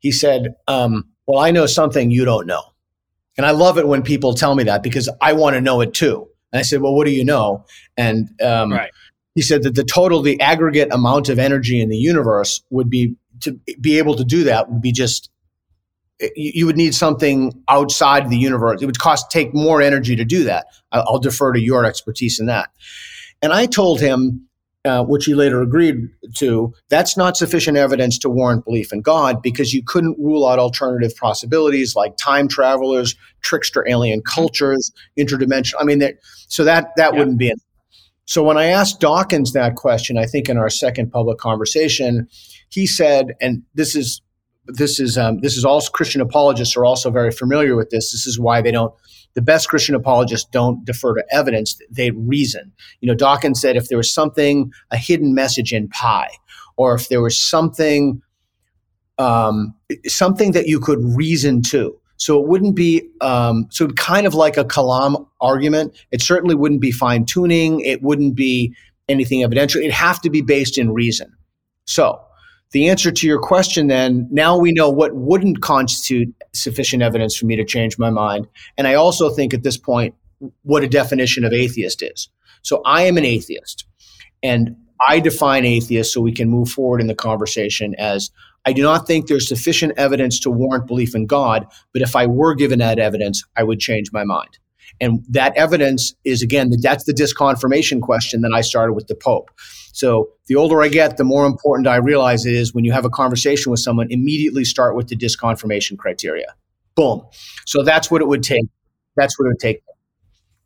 [0.00, 2.71] He said, um, Well, I know something you don't know.
[3.36, 5.94] And I love it when people tell me that because I want to know it
[5.94, 6.28] too.
[6.52, 7.64] And I said, well, what do you know?
[7.96, 8.90] And um, right.
[9.34, 13.16] he said that the total, the aggregate amount of energy in the universe would be
[13.40, 15.30] to be able to do that would be just
[16.36, 18.80] you would need something outside the universe.
[18.80, 20.66] It would cost take more energy to do that.
[20.92, 22.70] I'll defer to your expertise in that.
[23.40, 24.46] And I told him
[24.84, 29.40] uh, which he later agreed to, that's not sufficient evidence to warrant belief in God
[29.40, 35.74] because you couldn't rule out alternative possibilities like time travelers, trickster alien cultures, interdimensional.
[35.80, 36.02] I mean,
[36.48, 37.18] so that that yeah.
[37.18, 37.60] wouldn't be it.
[38.24, 42.28] So when I asked Dawkins that question, I think in our second public conversation,
[42.68, 44.20] he said, and this is
[44.66, 48.12] this is um, this is all Christian apologists are also very familiar with this.
[48.12, 48.94] This is why they don't
[49.34, 52.72] the best Christian apologists don't defer to evidence, they reason.
[53.00, 56.28] You know, Dawkins said if there was something, a hidden message in pi,
[56.76, 58.22] or if there was something,
[59.18, 59.74] um,
[60.06, 61.98] something that you could reason to.
[62.16, 65.96] So it wouldn't be, um, so kind of like a Kalam argument.
[66.12, 67.80] It certainly wouldn't be fine tuning.
[67.80, 68.74] It wouldn't be
[69.08, 69.80] anything evidential.
[69.80, 71.32] It'd have to be based in reason.
[71.84, 72.20] So
[72.72, 77.46] the answer to your question then, now we know what wouldn't constitute sufficient evidence for
[77.46, 78.48] me to change my mind.
[78.76, 80.14] And I also think at this point
[80.62, 82.28] what a definition of atheist is.
[82.62, 83.86] So I am an atheist.
[84.42, 88.30] And I define atheist so we can move forward in the conversation as
[88.64, 92.26] I do not think there's sufficient evidence to warrant belief in God, but if I
[92.26, 94.58] were given that evidence, I would change my mind.
[95.00, 99.50] And that evidence is, again, that's the disconfirmation question that I started with the Pope.
[99.92, 103.04] So the older I get, the more important I realize it is when you have
[103.04, 106.54] a conversation with someone, immediately start with the disconfirmation criteria.
[106.94, 107.22] Boom.
[107.66, 108.64] So that's what it would take.
[109.16, 109.82] That's what it would take.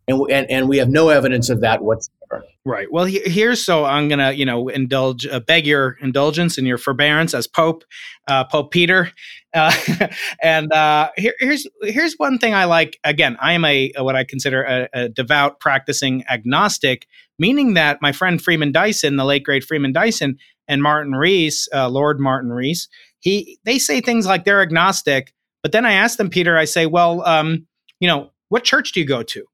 [0.09, 2.17] And, and, and we have no evidence of that whatsoever.
[2.65, 2.91] Right.
[2.91, 7.33] Well, here's so I'm gonna you know indulge uh, beg your indulgence and your forbearance
[7.33, 7.85] as Pope
[8.27, 9.13] uh, Pope Peter,
[9.55, 9.73] uh,
[10.43, 12.99] and uh, here, here's here's one thing I like.
[13.05, 17.07] Again, I am a, a what I consider a, a, devout practicing agnostic,
[17.39, 21.89] meaning that my friend Freeman Dyson, the late great Freeman Dyson, and Martin Rees, uh,
[21.89, 22.89] Lord Martin Rees,
[23.21, 25.33] he they say things like they're agnostic,
[25.63, 27.67] but then I ask them, Peter, I say, well, um,
[28.01, 29.45] you know, what church do you go to?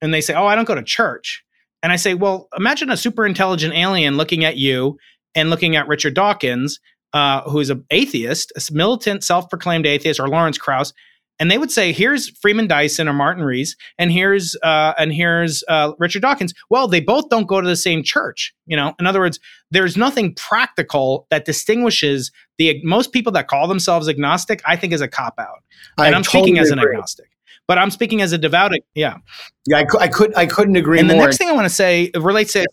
[0.00, 1.44] And they say, oh, I don't go to church.
[1.82, 4.98] And I say, well, imagine a super intelligent alien looking at you
[5.34, 6.80] and looking at Richard Dawkins,
[7.12, 10.92] uh, who's an atheist, a militant, self-proclaimed atheist, or Lawrence Krauss,
[11.40, 15.62] and they would say, "Here's Freeman Dyson or Martin Rees, and here's uh, and here's
[15.68, 18.54] uh, Richard Dawkins." Well, they both don't go to the same church.
[18.66, 19.38] You know, in other words,
[19.70, 24.62] there's nothing practical that distinguishes the most people that call themselves agnostic.
[24.66, 25.62] I think is a cop out,
[25.96, 26.94] and I am totally speaking as an agree.
[26.94, 27.26] agnostic.
[27.66, 28.72] But I'm speaking as a devout.
[28.94, 29.18] Yeah.
[29.66, 32.10] Yeah, I, I could I couldn't agree And the next thing I want to say
[32.18, 32.64] relates to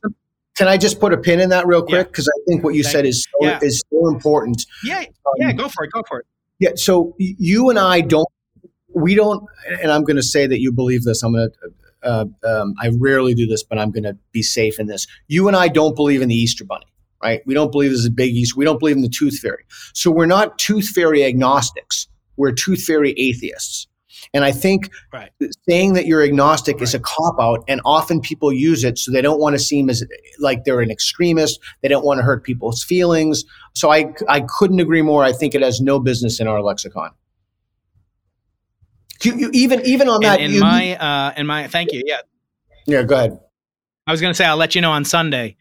[0.56, 2.84] Can I just put a pin in that real quick because I think what you
[2.84, 3.60] Thank said is so, Yeah.
[3.62, 4.66] is so important.
[4.86, 5.52] yeah, Um, yeah.
[5.52, 5.92] Go for it.
[5.92, 6.26] Go for it.
[6.60, 6.70] Yeah.
[6.76, 8.26] So you and I don't,
[8.96, 9.44] we don't,
[9.82, 11.22] and I'm going to say that you believe this.
[11.22, 14.80] I'm going to, uh, um, I rarely do this, but I'm going to be safe
[14.80, 15.06] in this.
[15.28, 16.86] You and I don't believe in the Easter Bunny,
[17.22, 17.42] right?
[17.46, 18.58] We don't believe there's a big Easter.
[18.58, 19.66] We don't believe in the Tooth Fairy.
[19.94, 22.08] So we're not Tooth Fairy agnostics.
[22.38, 23.88] We're Tooth Fairy atheists.
[24.34, 25.30] And I think Right.
[25.70, 29.22] saying that you're agnostic is a cop out, and often people use it so they
[29.22, 30.04] don't want to seem as
[30.40, 31.60] like they're an extremist.
[31.82, 33.44] They don't want to hurt people's feelings.
[33.74, 35.24] So I I couldn't agree more.
[35.24, 37.12] I think it has no business in our lexicon.
[39.24, 42.04] You, you, even even on that, In, in you- my uh, in my thank you.
[42.06, 42.18] Yeah,
[42.86, 43.40] yeah, go ahead.
[44.08, 45.56] I was going to say I'll let you know on Sunday.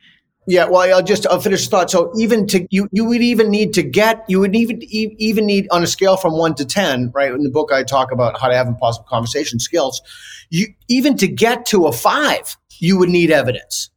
[0.47, 1.91] Yeah, well, I'll just I'll finish the thought.
[1.91, 5.67] So even to you, you would even need to get you would even even need
[5.71, 7.33] on a scale from one to ten, right?
[7.33, 10.03] In the book, I talk about how to have impossible conversation skills.
[10.51, 13.91] You even to get to a five, you would need evidence.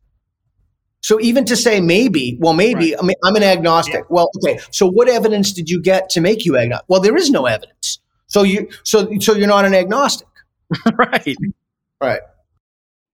[1.01, 4.09] So even to say maybe, well, maybe I mean I'm an agnostic.
[4.09, 4.59] Well, okay.
[4.71, 6.85] So what evidence did you get to make you agnostic?
[6.87, 7.99] Well, there is no evidence.
[8.37, 10.27] So you so so you're not an agnostic,
[10.93, 11.35] right.
[11.99, 12.21] right?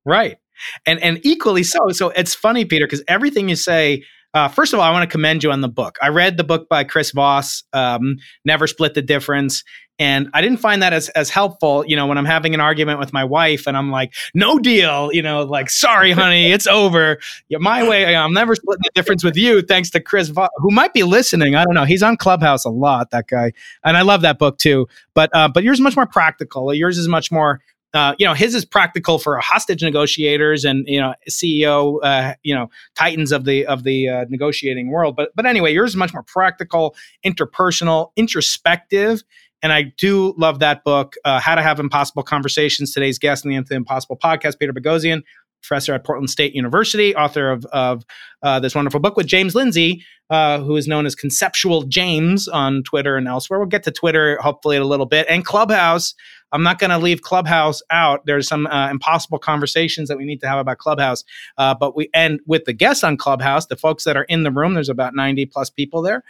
[0.03, 0.37] Right.
[0.85, 1.91] And and equally so.
[1.91, 4.03] So it's funny, Peter, because everything you say.
[4.35, 5.99] Uh, first of all, I want to commend you on the book.
[6.01, 9.63] I read the book by Chris Voss, um, "Never Split the Difference,"
[9.99, 11.85] and I didn't find that as as helpful.
[11.85, 15.11] You know, when I'm having an argument with my wife, and I'm like, "No deal,"
[15.13, 17.19] you know, like, "Sorry, honey, it's over."
[17.49, 18.15] Yeah, my way.
[18.15, 21.55] I'm never splitting the difference with you, thanks to Chris Voss, who might be listening.
[21.55, 21.85] I don't know.
[21.85, 23.11] He's on Clubhouse a lot.
[23.11, 23.51] That guy,
[23.83, 24.87] and I love that book too.
[25.13, 26.73] But uh, but yours is much more practical.
[26.73, 27.61] Yours is much more
[27.93, 32.55] uh, you know, his is practical for hostage negotiators and you know CEO, uh, you
[32.55, 35.15] know, titans of the of the uh, negotiating world.
[35.15, 39.23] But but anyway, yours is much more practical, interpersonal, introspective.
[39.61, 42.93] And I do love that book, uh, How to Have Impossible Conversations.
[42.93, 45.23] Today's guest in the Into Impossible podcast, Peter Boghossian,
[45.61, 48.03] professor at Portland State University, author of, of
[48.43, 52.83] uh, this wonderful book with James Lindsay, uh, who is known as Conceptual James on
[52.83, 53.59] Twitter and elsewhere.
[53.59, 55.25] We'll get to Twitter hopefully in a little bit.
[55.29, 56.13] And Clubhouse.
[56.53, 58.25] I'm not going to leave Clubhouse out.
[58.25, 61.23] There's some uh, impossible conversations that we need to have about Clubhouse.
[61.57, 64.51] Uh, but we end with the guests on Clubhouse, the folks that are in the
[64.51, 64.75] room.
[64.75, 66.23] There's about 90 plus people there.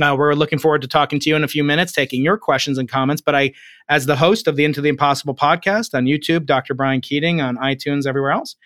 [0.00, 2.76] Uh, we're looking forward to talking to you in a few minutes, taking your questions
[2.76, 3.22] and comments.
[3.22, 3.52] But I,
[3.88, 6.74] as the host of the Into the Impossible podcast on YouTube, Dr.
[6.74, 8.56] Brian Keating on iTunes, everywhere else,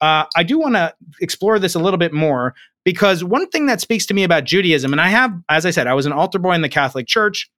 [0.00, 2.54] uh, I do want to explore this a little bit more
[2.84, 5.86] because one thing that speaks to me about Judaism, and I have, as I said,
[5.86, 7.50] I was an altar boy in the Catholic Church.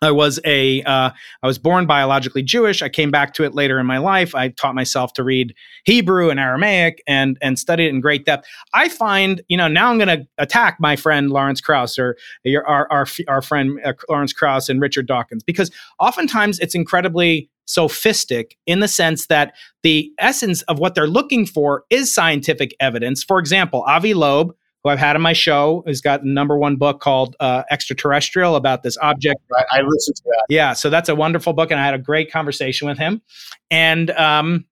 [0.00, 1.10] I was a uh,
[1.42, 2.82] I was born biologically Jewish.
[2.82, 4.34] I came back to it later in my life.
[4.34, 8.46] I taught myself to read Hebrew and Aramaic and and studied it in great depth.
[8.74, 12.66] I find you know now I'm going to attack my friend Lawrence Krauss or your,
[12.66, 18.56] our our our friend uh, Lawrence Krauss and Richard Dawkins because oftentimes it's incredibly sophistic
[18.66, 23.22] in the sense that the essence of what they're looking for is scientific evidence.
[23.22, 26.76] For example, Avi Loeb who I've had on my show, has got the number one
[26.76, 29.40] book called uh, Extraterrestrial about this object.
[29.50, 29.66] Right.
[29.72, 30.46] I listened to that.
[30.48, 33.22] Yeah, so that's a wonderful book, and I had a great conversation with him.
[33.70, 34.66] And um,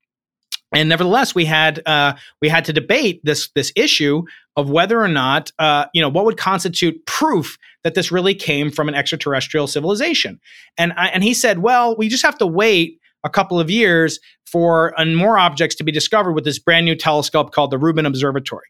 [0.75, 4.25] and nevertheless, we had uh, we had to debate this this issue
[4.57, 8.71] of whether or not uh, you know what would constitute proof that this really came
[8.71, 10.41] from an extraterrestrial civilization.
[10.77, 14.19] And I, and he said, well, we just have to wait a couple of years
[14.45, 18.07] for uh, more objects to be discovered with this brand new telescope called the Rubin
[18.07, 18.67] Observatory.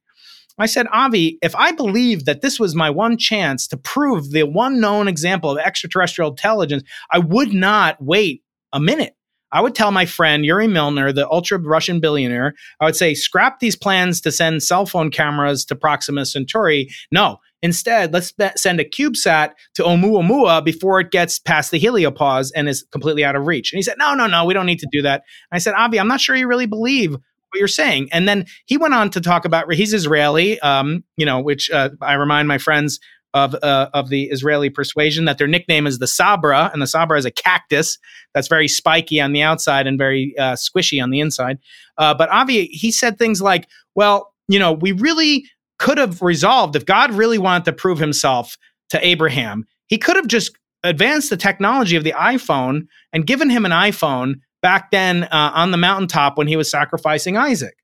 [0.59, 4.45] I said, Avi, if I believed that this was my one chance to prove the
[4.45, 8.43] one known example of extraterrestrial intelligence, I would not wait
[8.73, 9.15] a minute.
[9.53, 13.61] I would tell my friend Yuri Milner, the ultra Russian billionaire, I would say, scrap
[13.61, 16.91] these plans to send cell phone cameras to Proxima Centauri.
[17.13, 22.51] No, instead, let's be- send a CubeSat to Oumuamua before it gets past the heliopause
[22.57, 23.73] and is completely out of reach.
[23.73, 25.23] And he said, no, no, no, we don't need to do that.
[25.51, 27.17] And I said, Avi, I'm not sure you really believe
[27.51, 28.09] what you're saying.
[28.13, 31.91] And then he went on to talk about he's Israeli, um, you know, which uh,
[32.01, 33.01] I remind my friends
[33.37, 37.19] of uh, of the Israeli persuasion that their nickname is the Sabra, and the Sabra
[37.19, 37.99] is a cactus
[38.33, 41.59] that's very spiky on the outside and very uh, squishy on the inside.
[41.99, 45.45] Uh, but Avi, he said things like, "Well, you know, we really
[45.79, 48.57] could have resolved if God really wanted to prove Himself
[48.89, 53.65] to Abraham, He could have just advanced the technology of the iPhone and given him
[53.67, 57.77] an iPhone." Back then uh, on the mountaintop when he was sacrificing Isaac.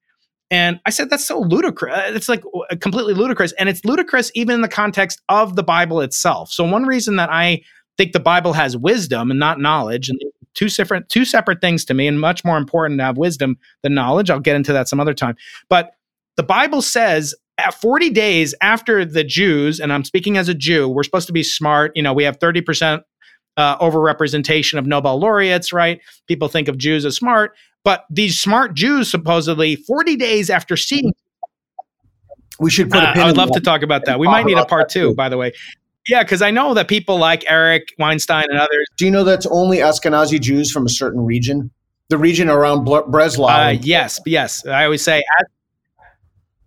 [0.51, 1.99] And I said, that's so ludicrous.
[2.15, 2.45] It's like
[2.81, 3.53] completely ludicrous.
[3.53, 6.51] And it's ludicrous even in the context of the Bible itself.
[6.51, 7.63] So, one reason that I
[7.97, 10.21] think the Bible has wisdom and not knowledge, and
[10.55, 13.95] two separate, two separate things to me, and much more important to have wisdom than
[13.95, 14.29] knowledge.
[14.29, 15.37] I'll get into that some other time.
[15.71, 15.93] But
[16.37, 20.89] the Bible says at 40 days after the Jews, and I'm speaking as a Jew,
[20.89, 21.93] we're supposed to be smart.
[21.95, 23.03] You know, we have 30%
[23.57, 26.01] uh, overrepresentation of Nobel laureates, right?
[26.27, 31.13] People think of Jews as smart, but these smart Jews supposedly 40 days after seeing.
[32.61, 33.03] We should put.
[33.03, 34.19] Uh, I would love to talk about that.
[34.19, 35.53] We might need a part two, by the way.
[36.09, 38.89] Yeah, because I know that people like Eric Weinstein and others.
[38.97, 41.71] Do you know that's only Ashkenazi Jews from a certain region?
[42.09, 43.47] The region around Breslau.
[43.47, 44.67] Uh, yes, yes.
[44.67, 45.23] I always say.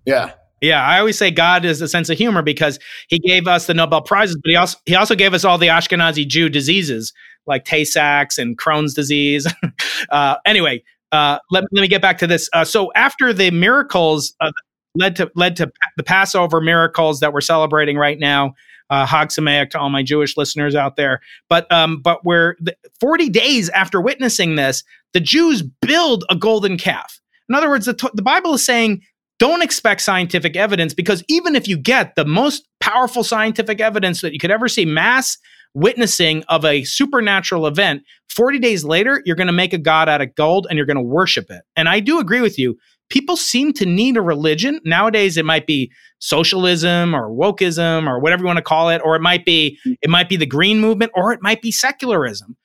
[0.06, 0.32] Yeah.
[0.62, 2.80] Yeah, I always say God is a sense of humor because
[3.10, 5.68] He gave us the Nobel prizes, but He also He also gave us all the
[5.68, 7.14] Ashkenazi Jew diseases
[7.48, 9.48] like Tay Sachs and Crohn's disease.
[10.10, 12.50] uh, anyway, uh, let, let me get back to this.
[12.54, 14.52] Uh, so after the miracles uh,
[14.96, 18.54] led to led to the Passover miracles that we're celebrating right now,
[18.90, 21.22] uh, Hag Sameach to all my Jewish listeners out there.
[21.50, 22.56] But um, but we're
[23.00, 24.84] 40 days after witnessing this,
[25.14, 27.20] the Jews build a golden calf.
[27.48, 29.02] In other words, the, the Bible is saying
[29.40, 34.34] don't expect scientific evidence because even if you get the most powerful scientific evidence that
[34.34, 35.38] you could ever see, mass
[35.74, 40.22] witnessing of a supernatural event, 40 days later, you're going to make a god out
[40.22, 41.64] of gold and you're going to worship it.
[41.76, 42.78] And I do agree with you.
[43.10, 44.80] People seem to need a religion.
[44.84, 49.16] Nowadays, it might be socialism or wokeism or whatever you want to call it, or
[49.16, 52.58] it might be it might be the green movement, or it might be secularism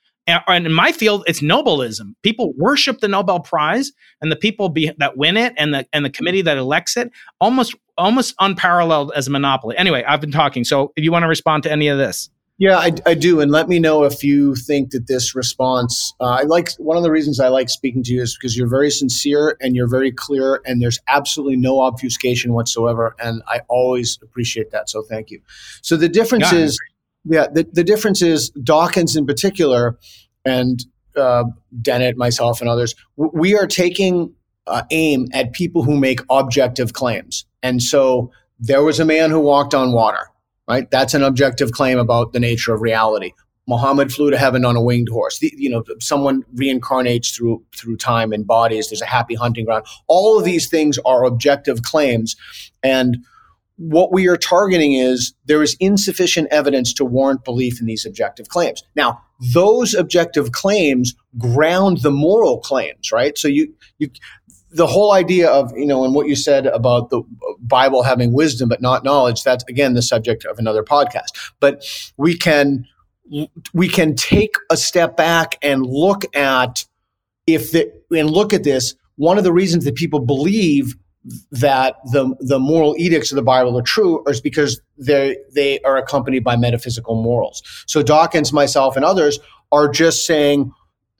[0.46, 4.92] and in my field it's nobelism people worship the nobel prize and the people be,
[4.98, 7.10] that win it and the and the committee that elects it
[7.40, 9.76] almost almost unparalleled as a monopoly.
[9.76, 12.30] Anyway i've been talking so if you want to respond to any of this.
[12.58, 16.24] Yeah i, I do and let me know if you think that this response uh,
[16.24, 18.90] i like one of the reasons i like speaking to you is because you're very
[18.90, 24.70] sincere and you're very clear and there's absolutely no obfuscation whatsoever and i always appreciate
[24.70, 25.40] that so thank you.
[25.82, 26.80] So the difference yeah, is
[27.24, 29.98] yeah, the, the difference is Dawkins in particular,
[30.44, 30.84] and
[31.16, 31.44] uh,
[31.82, 34.32] Dennett, myself, and others, we are taking
[34.66, 37.44] uh, aim at people who make objective claims.
[37.62, 40.30] And so there was a man who walked on water,
[40.68, 40.90] right?
[40.90, 43.32] That's an objective claim about the nature of reality.
[43.66, 45.38] Muhammad flew to heaven on a winged horse.
[45.38, 48.88] The, you know, someone reincarnates through through time and bodies.
[48.88, 49.86] There's a happy hunting ground.
[50.08, 52.34] All of these things are objective claims,
[52.82, 53.18] and
[53.80, 58.48] what we are targeting is there is insufficient evidence to warrant belief in these objective
[58.48, 58.82] claims.
[58.94, 59.22] Now,
[59.54, 63.38] those objective claims ground the moral claims, right?
[63.38, 64.10] So you you
[64.70, 67.22] the whole idea of you know and what you said about the
[67.60, 71.84] bible having wisdom but not knowledge that's again the subject of another podcast but
[72.16, 72.86] we can
[73.74, 76.84] we can take a step back and look at
[77.48, 80.94] if the and look at this one of the reasons that people believe
[81.50, 85.96] that the the moral edicts of the Bible are true is because they they are
[85.96, 87.62] accompanied by metaphysical morals.
[87.86, 89.38] So Dawkins, myself, and others
[89.70, 90.72] are just saying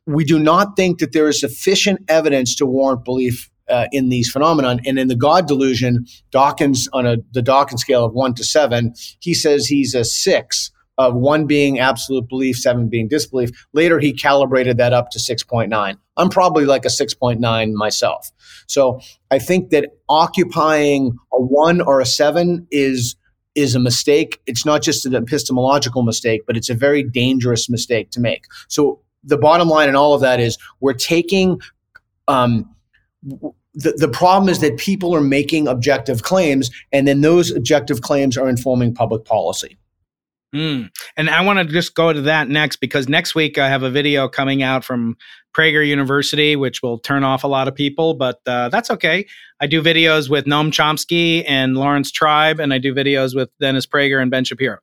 [0.07, 4.31] we do not think that there is sufficient evidence to warrant belief uh, in these
[4.31, 4.81] phenomenon.
[4.85, 8.95] And in the God delusion, Dawkins on a the Dawkins scale of one to seven,
[9.21, 10.71] he says he's a six
[11.07, 13.51] of one being absolute belief, seven being disbelief.
[13.73, 15.97] Later, he calibrated that up to 6.9.
[16.17, 18.31] I'm probably like a 6.9 myself.
[18.67, 23.17] So I think that occupying a one or a seven is
[23.57, 24.41] is a mistake.
[24.47, 28.45] It's not just an epistemological mistake, but it's a very dangerous mistake to make.
[28.69, 31.61] So the bottom line in all of that is we're taking
[32.29, 32.75] um,
[33.75, 38.37] the, the problem is that people are making objective claims, and then those objective claims
[38.37, 39.77] are informing public policy.
[40.55, 40.91] Mm.
[41.17, 43.91] And I want to just go to that next because next week I have a
[43.91, 45.17] video coming out from
[45.57, 49.27] Prager University, which will turn off a lot of people, but uh, that's okay.
[49.61, 53.87] I do videos with Noam Chomsky and Laurence Tribe, and I do videos with Dennis
[53.87, 54.79] Prager and Ben Shapiro.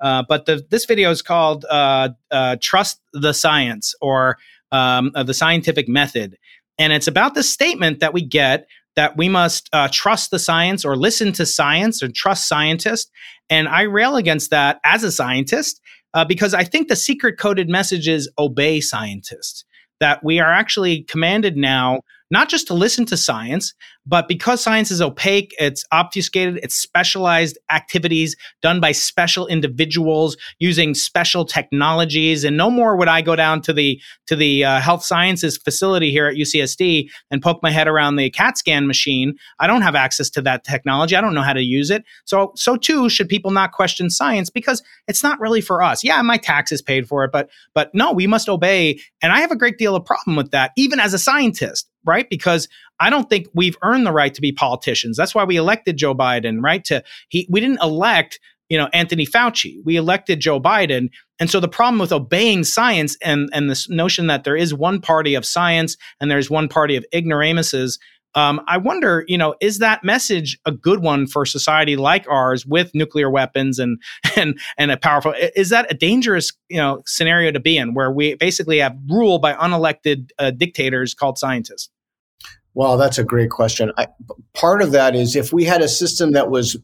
[0.00, 4.38] Uh, but the, this video is called uh, uh Trust the Science or
[4.72, 6.36] um, uh, the Scientific Method.
[6.78, 8.66] And it's about the statement that we get
[8.96, 13.10] that we must uh, trust the science or listen to science or trust scientists.
[13.48, 15.80] And I rail against that as a scientist
[16.14, 19.64] uh, because I think the secret coded message is obey scientists,
[20.00, 22.02] that we are actually commanded now
[22.32, 23.74] not just to listen to science,
[24.06, 30.94] but because science is opaque, it's obfuscated, it's specialized activities done by special individuals using
[30.94, 32.42] special technologies.
[32.42, 36.10] And no more would I go down to the to the uh, health sciences facility
[36.10, 39.34] here at UCSD and poke my head around the CAT scan machine.
[39.60, 41.14] I don't have access to that technology.
[41.14, 42.02] I don't know how to use it.
[42.24, 46.02] So so too should people not question science because it's not really for us.
[46.02, 48.98] Yeah, my taxes paid for it, but but no, we must obey.
[49.20, 52.28] And I have a great deal of problem with that, even as a scientist right?
[52.30, 52.68] Because
[53.00, 55.16] I don't think we've earned the right to be politicians.
[55.16, 56.84] That's why we elected Joe Biden, right?
[56.86, 59.78] To he we didn't elect, you know, Anthony Fauci.
[59.84, 61.10] We elected Joe Biden.
[61.40, 65.00] And so the problem with obeying science and and this notion that there is one
[65.00, 67.98] party of science and there's one party of ignoramuses
[68.34, 72.64] Um, I wonder, you know, is that message a good one for society like ours
[72.64, 74.00] with nuclear weapons and
[74.36, 75.34] and and a powerful?
[75.56, 79.38] Is that a dangerous, you know, scenario to be in where we basically have rule
[79.38, 81.90] by unelected uh, dictators called scientists?
[82.74, 83.92] Well, that's a great question.
[83.98, 84.06] I,
[84.54, 86.76] part of that is if we had a system that was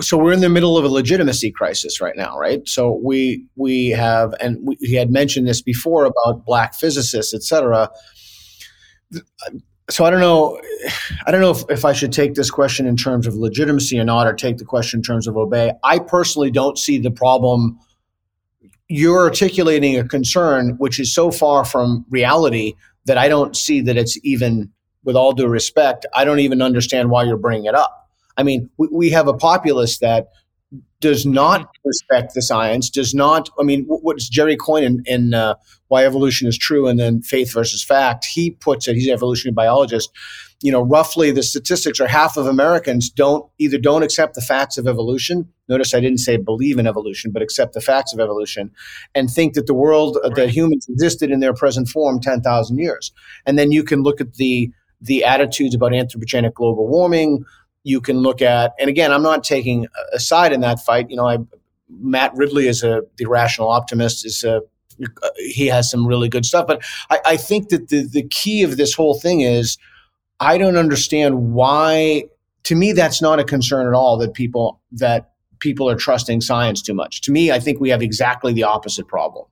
[0.00, 2.66] so we're in the middle of a legitimacy crisis right now, right?
[2.66, 7.90] So we we have, and we had mentioned this before about black physicists, et cetera.
[9.90, 10.58] So I don't know,
[11.26, 14.04] I don't know if, if I should take this question in terms of legitimacy or
[14.04, 15.72] not, or take the question in terms of obey.
[15.82, 17.78] I personally don't see the problem.
[18.88, 22.72] You're articulating a concern which is so far from reality
[23.06, 24.70] that I don't see that it's even,
[25.04, 28.08] with all due respect, I don't even understand why you're bringing it up.
[28.36, 30.28] I mean, we, we have a populace that
[31.00, 33.50] does not respect the science, does not.
[33.60, 35.54] I mean, what's Jerry Coyne in, in uh,
[35.88, 38.24] Why Evolution is True and then Faith versus Fact?
[38.24, 38.94] He puts it.
[38.94, 40.10] He's an evolutionary biologist.
[40.64, 44.78] You know, roughly the statistics are half of Americans don't either don't accept the facts
[44.78, 45.46] of evolution.
[45.68, 48.70] Notice I didn't say believe in evolution, but accept the facts of evolution,
[49.14, 50.36] and think that the world uh, right.
[50.36, 53.12] that humans existed in their present form ten thousand years.
[53.46, 57.44] And then you can look at the the attitudes about anthropogenic global warming,
[57.84, 61.10] you can look at, and again, I'm not taking a side in that fight.
[61.10, 61.38] You know, I,
[62.00, 64.62] Matt Ridley is a the rational optimist is a
[65.22, 68.62] uh, he has some really good stuff, but I, I think that the the key
[68.62, 69.76] of this whole thing is
[70.40, 72.24] I don't understand why.
[72.64, 74.16] To me, that's not a concern at all.
[74.18, 77.20] That people that people are trusting science too much.
[77.22, 79.46] To me, I think we have exactly the opposite problem.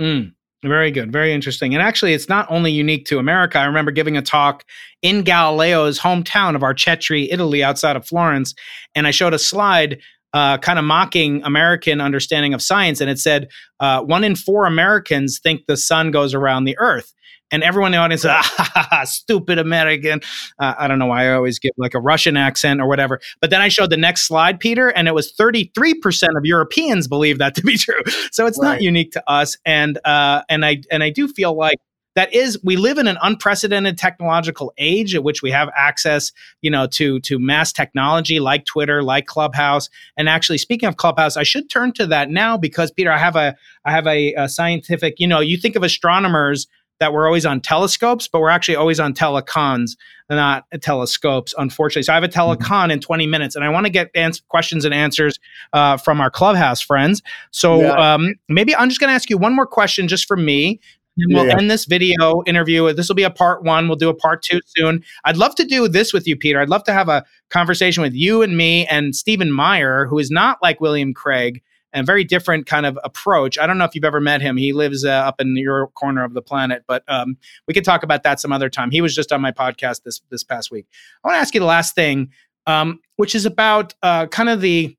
[0.00, 0.32] Mm.
[0.62, 1.12] Very good.
[1.12, 1.74] Very interesting.
[1.74, 3.58] And actually, it's not only unique to America.
[3.58, 4.64] I remember giving a talk
[5.02, 8.54] in Galileo's hometown of Arcetri, Italy, outside of Florence.
[8.94, 10.00] And I showed a slide
[10.32, 13.02] uh, kind of mocking American understanding of science.
[13.02, 13.48] And it said
[13.78, 17.12] uh, one in four Americans think the sun goes around the earth
[17.54, 20.20] and everyone in the audience, ah, stupid American.
[20.58, 23.20] Uh, I don't know why I always give like a Russian accent or whatever.
[23.40, 27.38] But then I showed the next slide, Peter, and it was 33% of Europeans believe
[27.38, 28.02] that to be true.
[28.32, 28.72] So it's right.
[28.72, 29.56] not unique to us.
[29.64, 31.78] And uh, and I and I do feel like
[32.16, 36.32] that is we live in an unprecedented technological age at which we have access
[36.62, 41.36] you know to to mass technology like twitter like clubhouse and actually speaking of clubhouse
[41.36, 44.48] i should turn to that now because peter i have a i have a, a
[44.48, 46.68] scientific you know you think of astronomers
[47.00, 49.96] that we're always on telescopes, but we're actually always on telecons,
[50.30, 52.02] not telescopes, unfortunately.
[52.02, 52.62] So I have a mm-hmm.
[52.62, 55.38] telecon in 20 minutes, and I want to get ans- questions and answers
[55.72, 57.22] uh, from our clubhouse friends.
[57.50, 58.14] So yeah.
[58.14, 60.80] um, maybe I'm just going to ask you one more question just for me.
[61.16, 61.58] And we'll yeah.
[61.58, 62.92] end this video interview.
[62.92, 63.86] This will be a part one.
[63.86, 65.04] We'll do a part two soon.
[65.24, 66.60] I'd love to do this with you, Peter.
[66.60, 70.32] I'd love to have a conversation with you and me and Stephen Meyer, who is
[70.32, 71.62] not like William Craig
[71.94, 73.56] and very different kind of approach.
[73.56, 74.56] I don't know if you've ever met him.
[74.56, 77.38] He lives uh, up in your corner of the planet, but um,
[77.68, 78.90] we could talk about that some other time.
[78.90, 80.86] He was just on my podcast this this past week.
[81.22, 82.30] I want to ask you the last thing,
[82.66, 84.96] um, which is about uh, kind of the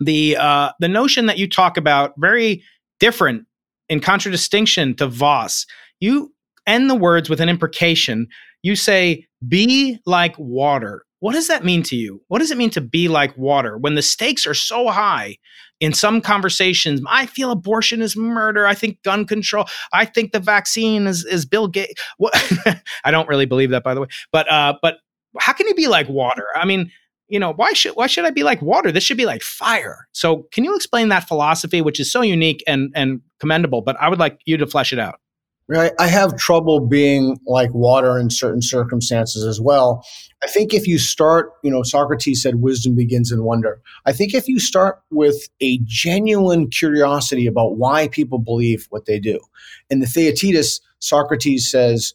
[0.00, 2.64] the uh, the notion that you talk about very
[2.98, 3.46] different
[3.88, 5.66] in contradistinction to Voss.
[6.00, 6.32] You
[6.66, 8.28] end the words with an imprecation.
[8.62, 12.20] You say, "Be like water." What does that mean to you?
[12.28, 15.38] What does it mean to be like water when the stakes are so high
[15.84, 18.66] in some conversations, I feel abortion is murder.
[18.66, 19.66] I think gun control.
[19.92, 22.00] I think the vaccine is is Bill Gates.
[23.04, 24.06] I don't really believe that, by the way.
[24.32, 24.96] But uh, but
[25.38, 26.46] how can you be like water?
[26.56, 26.90] I mean,
[27.28, 28.90] you know, why should why should I be like water?
[28.90, 30.08] This should be like fire.
[30.12, 33.82] So, can you explain that philosophy, which is so unique and and commendable?
[33.82, 35.20] But I would like you to flesh it out.
[35.66, 35.92] Right.
[35.98, 40.04] I have trouble being like water in certain circumstances as well.
[40.42, 43.80] I think if you start, you know, Socrates said wisdom begins in wonder.
[44.04, 49.18] I think if you start with a genuine curiosity about why people believe what they
[49.18, 49.40] do.
[49.88, 52.12] In the Theaetetus, Socrates says,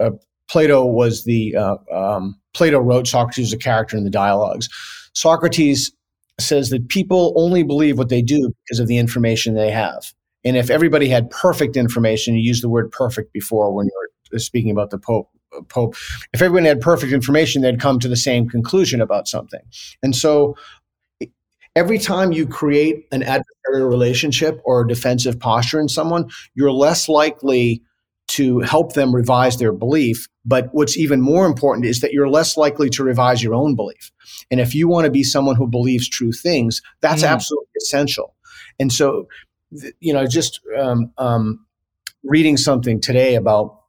[0.00, 0.12] uh,
[0.48, 4.70] Plato was the, uh, um, Plato wrote Socrates as a character in the dialogues.
[5.12, 5.92] Socrates
[6.40, 10.14] says that people only believe what they do because of the information they have.
[10.44, 13.92] And if everybody had perfect information, you used the word perfect before when you
[14.32, 15.28] were speaking about the Pope.
[15.56, 15.96] Uh, Pope.
[16.32, 19.62] If everyone had perfect information, they'd come to the same conclusion about something.
[20.02, 20.56] And so
[21.76, 27.08] every time you create an adversarial relationship or a defensive posture in someone, you're less
[27.08, 27.82] likely
[28.26, 30.28] to help them revise their belief.
[30.44, 34.12] But what's even more important is that you're less likely to revise your own belief.
[34.50, 37.28] And if you want to be someone who believes true things, that's mm.
[37.28, 38.34] absolutely essential.
[38.78, 39.28] And so
[40.00, 41.64] you know, just um, um,
[42.22, 43.80] reading something today about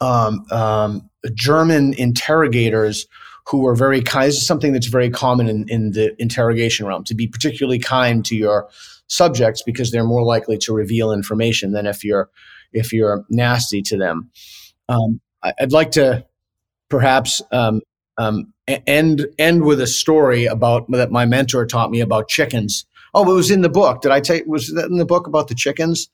[0.00, 3.06] um, um, German interrogators
[3.48, 4.28] who are very kind.
[4.28, 8.24] This is something that's very common in, in the interrogation realm to be particularly kind
[8.26, 8.68] to your
[9.06, 12.28] subjects because they're more likely to reveal information than if you're
[12.72, 14.30] if you're nasty to them.
[14.88, 16.26] Um, I'd like to
[16.90, 17.80] perhaps um,
[18.18, 22.84] um, end end with a story about that my mentor taught me about chickens.
[23.18, 24.02] Oh, it was in the book.
[24.02, 26.08] Did I tell you, was that in the book about the chickens?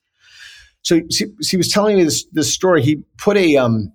[0.81, 2.81] So, so he was telling me this this story.
[2.81, 3.93] He put a um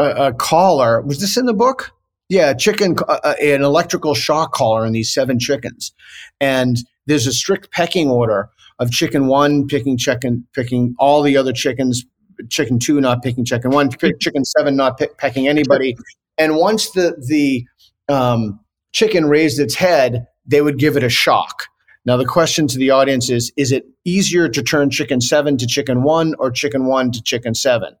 [0.00, 1.00] a, a collar.
[1.00, 1.92] Was this in the book?
[2.28, 5.92] Yeah, chicken, uh, uh, an electrical shock collar in these seven chickens,
[6.40, 8.50] and there's a strict pecking order
[8.80, 12.04] of chicken one picking chicken, picking all the other chickens,
[12.48, 13.90] chicken two not picking chicken one,
[14.20, 15.96] chicken seven not pick, pecking anybody,
[16.36, 17.64] and once the the
[18.12, 18.58] um,
[18.92, 21.66] chicken raised its head, they would give it a shock.
[22.04, 25.66] Now the question to the audience is: Is it easier to turn chicken seven to
[25.66, 27.96] chicken one, or chicken one to chicken seven?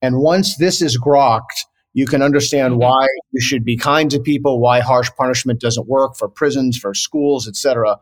[0.00, 1.64] And once this is grokked,
[1.94, 2.82] you can understand mm-hmm.
[2.82, 6.94] why you should be kind to people, why harsh punishment doesn't work for prisons, for
[6.94, 7.98] schools, etc.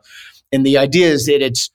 [0.51, 1.69] And the idea is that it's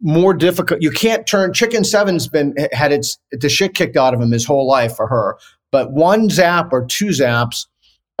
[0.00, 0.82] more difficult.
[0.82, 4.44] You can't turn chicken seven's been had its the shit kicked out of him his
[4.44, 5.38] whole life for her
[5.72, 7.66] but one zap or two zaps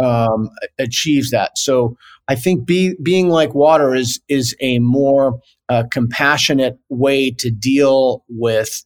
[0.00, 0.50] um,
[0.80, 1.56] achieves that.
[1.56, 1.96] So
[2.28, 8.24] I think be, being like water is is a more uh, compassionate way to deal
[8.28, 8.84] with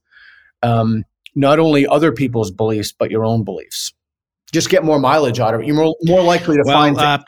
[0.63, 1.05] um,
[1.35, 3.93] not only other people's beliefs but your own beliefs.
[4.53, 5.67] Just get more mileage out of it.
[5.67, 6.99] You're more, more likely to well, find.
[6.99, 7.19] Uh,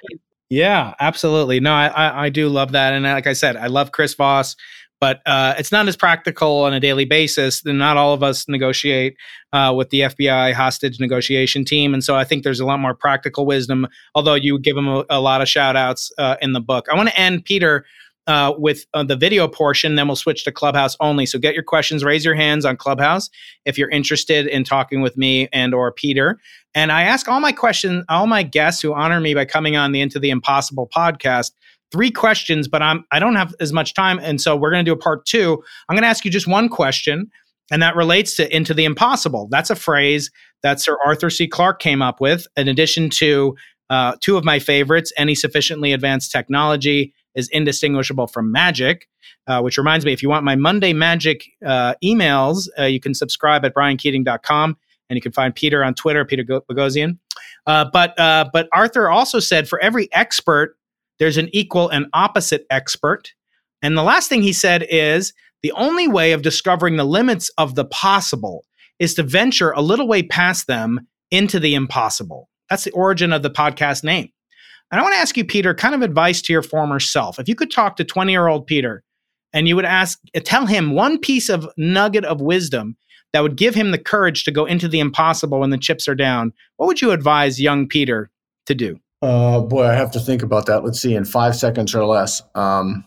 [0.48, 1.60] yeah, absolutely.
[1.60, 4.56] No, I, I, I do love that, and like I said, I love Chris Voss
[5.01, 7.62] but uh, it's not as practical on a daily basis.
[7.62, 9.16] Then not all of us negotiate
[9.53, 12.95] uh, with the FBI hostage negotiation team, and so I think there's a lot more
[12.95, 13.87] practical wisdom.
[14.15, 16.97] Although you give them a, a lot of shout outs uh, in the book, I
[16.97, 17.85] want to end Peter.
[18.27, 21.25] Uh, with uh, the video portion, then we'll switch to Clubhouse only.
[21.25, 23.31] So get your questions, raise your hands on Clubhouse
[23.65, 26.39] if you're interested in talking with me and or Peter.
[26.75, 29.93] And I ask all my questions, all my guests who honor me by coming on
[29.93, 31.53] the Into the Impossible podcast
[31.90, 34.89] three questions, but I'm I don't have as much time, and so we're going to
[34.89, 35.62] do a part two.
[35.89, 37.31] I'm going to ask you just one question,
[37.70, 39.48] and that relates to into the impossible.
[39.51, 40.31] That's a phrase
[40.62, 41.47] that Sir Arthur C.
[41.47, 43.56] Clarke came up with, in addition to
[43.90, 45.12] uh, two of my favorites.
[45.16, 49.09] Any sufficiently advanced technology is indistinguishable from magic.
[49.47, 53.15] Uh, which reminds me, if you want my Monday Magic uh, emails, uh, you can
[53.15, 54.77] subscribe at briankeating.com
[55.09, 57.19] and you can find Peter on Twitter, Peter Boghossian.
[57.66, 60.77] Uh, but uh, but Arthur also said for every expert
[61.19, 63.32] there's an equal and opposite expert.
[63.82, 65.32] And the last thing he said is
[65.62, 68.65] the only way of discovering the limits of the possible
[68.99, 71.01] is to venture a little way past them
[71.31, 72.49] into the impossible.
[72.70, 74.28] That's the origin of the podcast name.
[74.90, 77.39] And I want to ask you, Peter, kind of advice to your former self.
[77.39, 79.03] If you could talk to 20 year old Peter
[79.53, 82.97] and you would ask, tell him one piece of nugget of wisdom
[83.32, 86.15] that would give him the courage to go into the impossible when the chips are
[86.15, 88.31] down, what would you advise young Peter
[88.66, 88.99] to do?
[89.20, 90.85] Uh, boy, I have to think about that.
[90.85, 92.40] Let's see, in five seconds or less.
[92.55, 93.05] Um,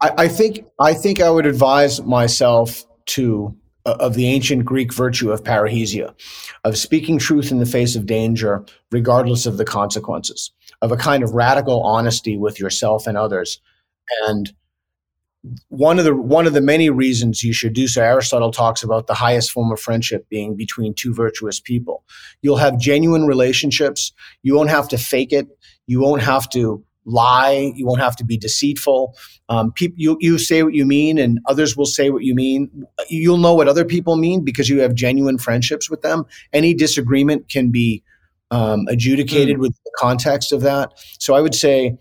[0.00, 3.54] I, I think I think I would advise myself to
[3.84, 6.14] uh, of the ancient Greek virtue of parrhesia,
[6.64, 10.50] of speaking truth in the face of danger, regardless of the consequences,
[10.82, 13.60] of a kind of radical honesty with yourself and others,
[14.26, 14.52] and
[15.68, 19.06] one of the one of the many reasons you should do so aristotle talks about
[19.06, 22.04] the highest form of friendship being between two virtuous people.
[22.42, 24.12] You'll have genuine relationships.
[24.42, 25.46] You won't have to fake it.
[25.86, 27.72] You won't have to lie.
[27.74, 29.14] You won't have to be deceitful.
[29.48, 32.84] Um, people, you, you say what you mean and others will say what you mean.
[33.08, 36.24] You'll know what other people mean because you have genuine friendships with them.
[36.52, 38.02] Any disagreement can be
[38.50, 39.60] um, adjudicated mm.
[39.60, 40.92] with the context of that.
[41.18, 41.96] So i would say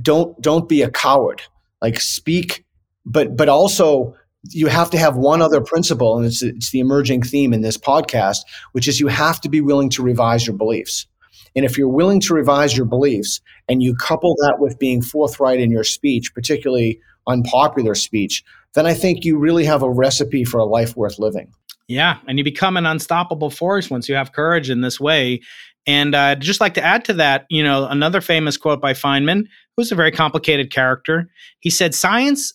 [0.00, 1.42] don't don't be a coward.
[1.82, 2.61] Like speak
[3.04, 4.14] but but also
[4.50, 7.78] you have to have one other principle and it's it's the emerging theme in this
[7.78, 8.38] podcast
[8.72, 11.06] which is you have to be willing to revise your beliefs.
[11.54, 15.60] And if you're willing to revise your beliefs and you couple that with being forthright
[15.60, 18.42] in your speech particularly unpopular speech
[18.74, 21.52] then i think you really have a recipe for a life worth living.
[21.88, 25.40] Yeah and you become an unstoppable force once you have courage in this way.
[25.86, 29.48] And I'd just like to add to that, you know, another famous quote by Feynman,
[29.76, 31.28] who's a very complicated character.
[31.58, 32.54] He said, Science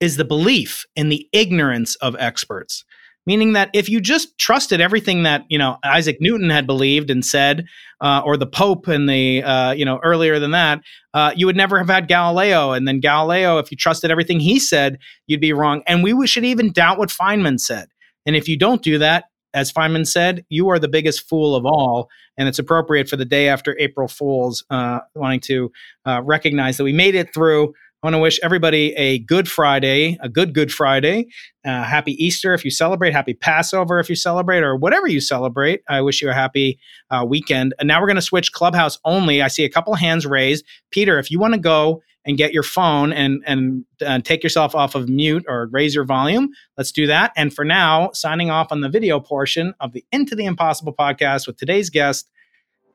[0.00, 2.84] is the belief in the ignorance of experts.
[3.26, 7.24] Meaning that if you just trusted everything that you know Isaac Newton had believed and
[7.24, 7.64] said,
[8.02, 10.82] uh, or the Pope and the uh, you know earlier than that,
[11.14, 12.72] uh, you would never have had Galileo.
[12.72, 15.82] And then Galileo, if you trusted everything he said, you'd be wrong.
[15.86, 17.88] And we should even doubt what Feynman said.
[18.26, 21.64] And if you don't do that, as Feynman said, you are the biggest fool of
[21.64, 22.10] all.
[22.36, 25.70] And it's appropriate for the day after April Fools, uh, wanting to
[26.04, 27.72] uh, recognize that we made it through.
[28.04, 31.28] I want to wish everybody a good Friday, a good, good Friday.
[31.64, 35.80] Uh, happy Easter if you celebrate, happy Passover if you celebrate, or whatever you celebrate.
[35.88, 36.78] I wish you a happy
[37.10, 37.72] uh, weekend.
[37.78, 39.40] And now we're going to switch Clubhouse only.
[39.40, 40.66] I see a couple hands raised.
[40.90, 44.74] Peter, if you want to go and get your phone and and uh, take yourself
[44.74, 46.50] off of mute or raise your volume.
[46.76, 47.32] Let's do that.
[47.36, 51.46] And for now, signing off on the video portion of the Into the Impossible podcast
[51.46, 52.30] with today's guest,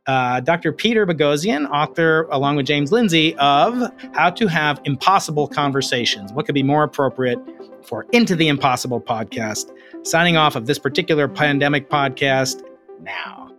[0.09, 0.73] uh, Dr.
[0.73, 6.33] Peter Boghossian, author along with James Lindsay of How to Have Impossible Conversations.
[6.33, 7.37] What could be more appropriate
[7.83, 9.71] for Into the Impossible podcast?
[10.01, 12.63] Signing off of this particular pandemic podcast
[13.01, 13.51] now.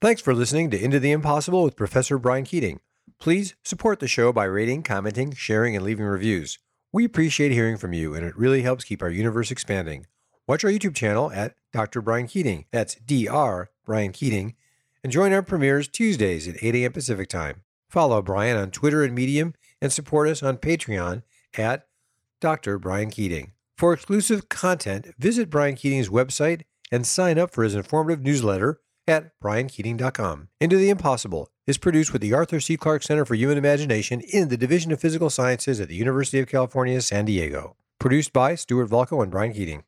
[0.00, 2.80] Thanks for listening to Into the Impossible with Professor Brian Keating.
[3.20, 6.58] Please support the show by rating, commenting, sharing, and leaving reviews.
[6.94, 10.06] We appreciate hearing from you, and it really helps keep our universe expanding.
[10.46, 12.00] Watch our YouTube channel at Dr.
[12.00, 12.64] Brian Keating.
[12.72, 13.70] That's Dr.
[13.84, 14.54] Brian Keating.
[15.02, 16.92] And join our premieres Tuesdays at 8 a.m.
[16.92, 17.62] Pacific Time.
[17.88, 21.22] Follow Brian on Twitter and Medium, and support us on Patreon
[21.56, 21.86] at
[22.40, 22.78] Dr.
[22.78, 23.52] Brian Keating.
[23.76, 29.38] For exclusive content, visit Brian Keating's website and sign up for his informative newsletter at
[29.40, 30.48] briankeating.com.
[30.60, 32.76] Into the Impossible is produced with the Arthur C.
[32.76, 36.48] Clarke Center for Human Imagination in the Division of Physical Sciences at the University of
[36.48, 37.76] California, San Diego.
[37.98, 39.84] Produced by Stuart Volko and Brian Keating.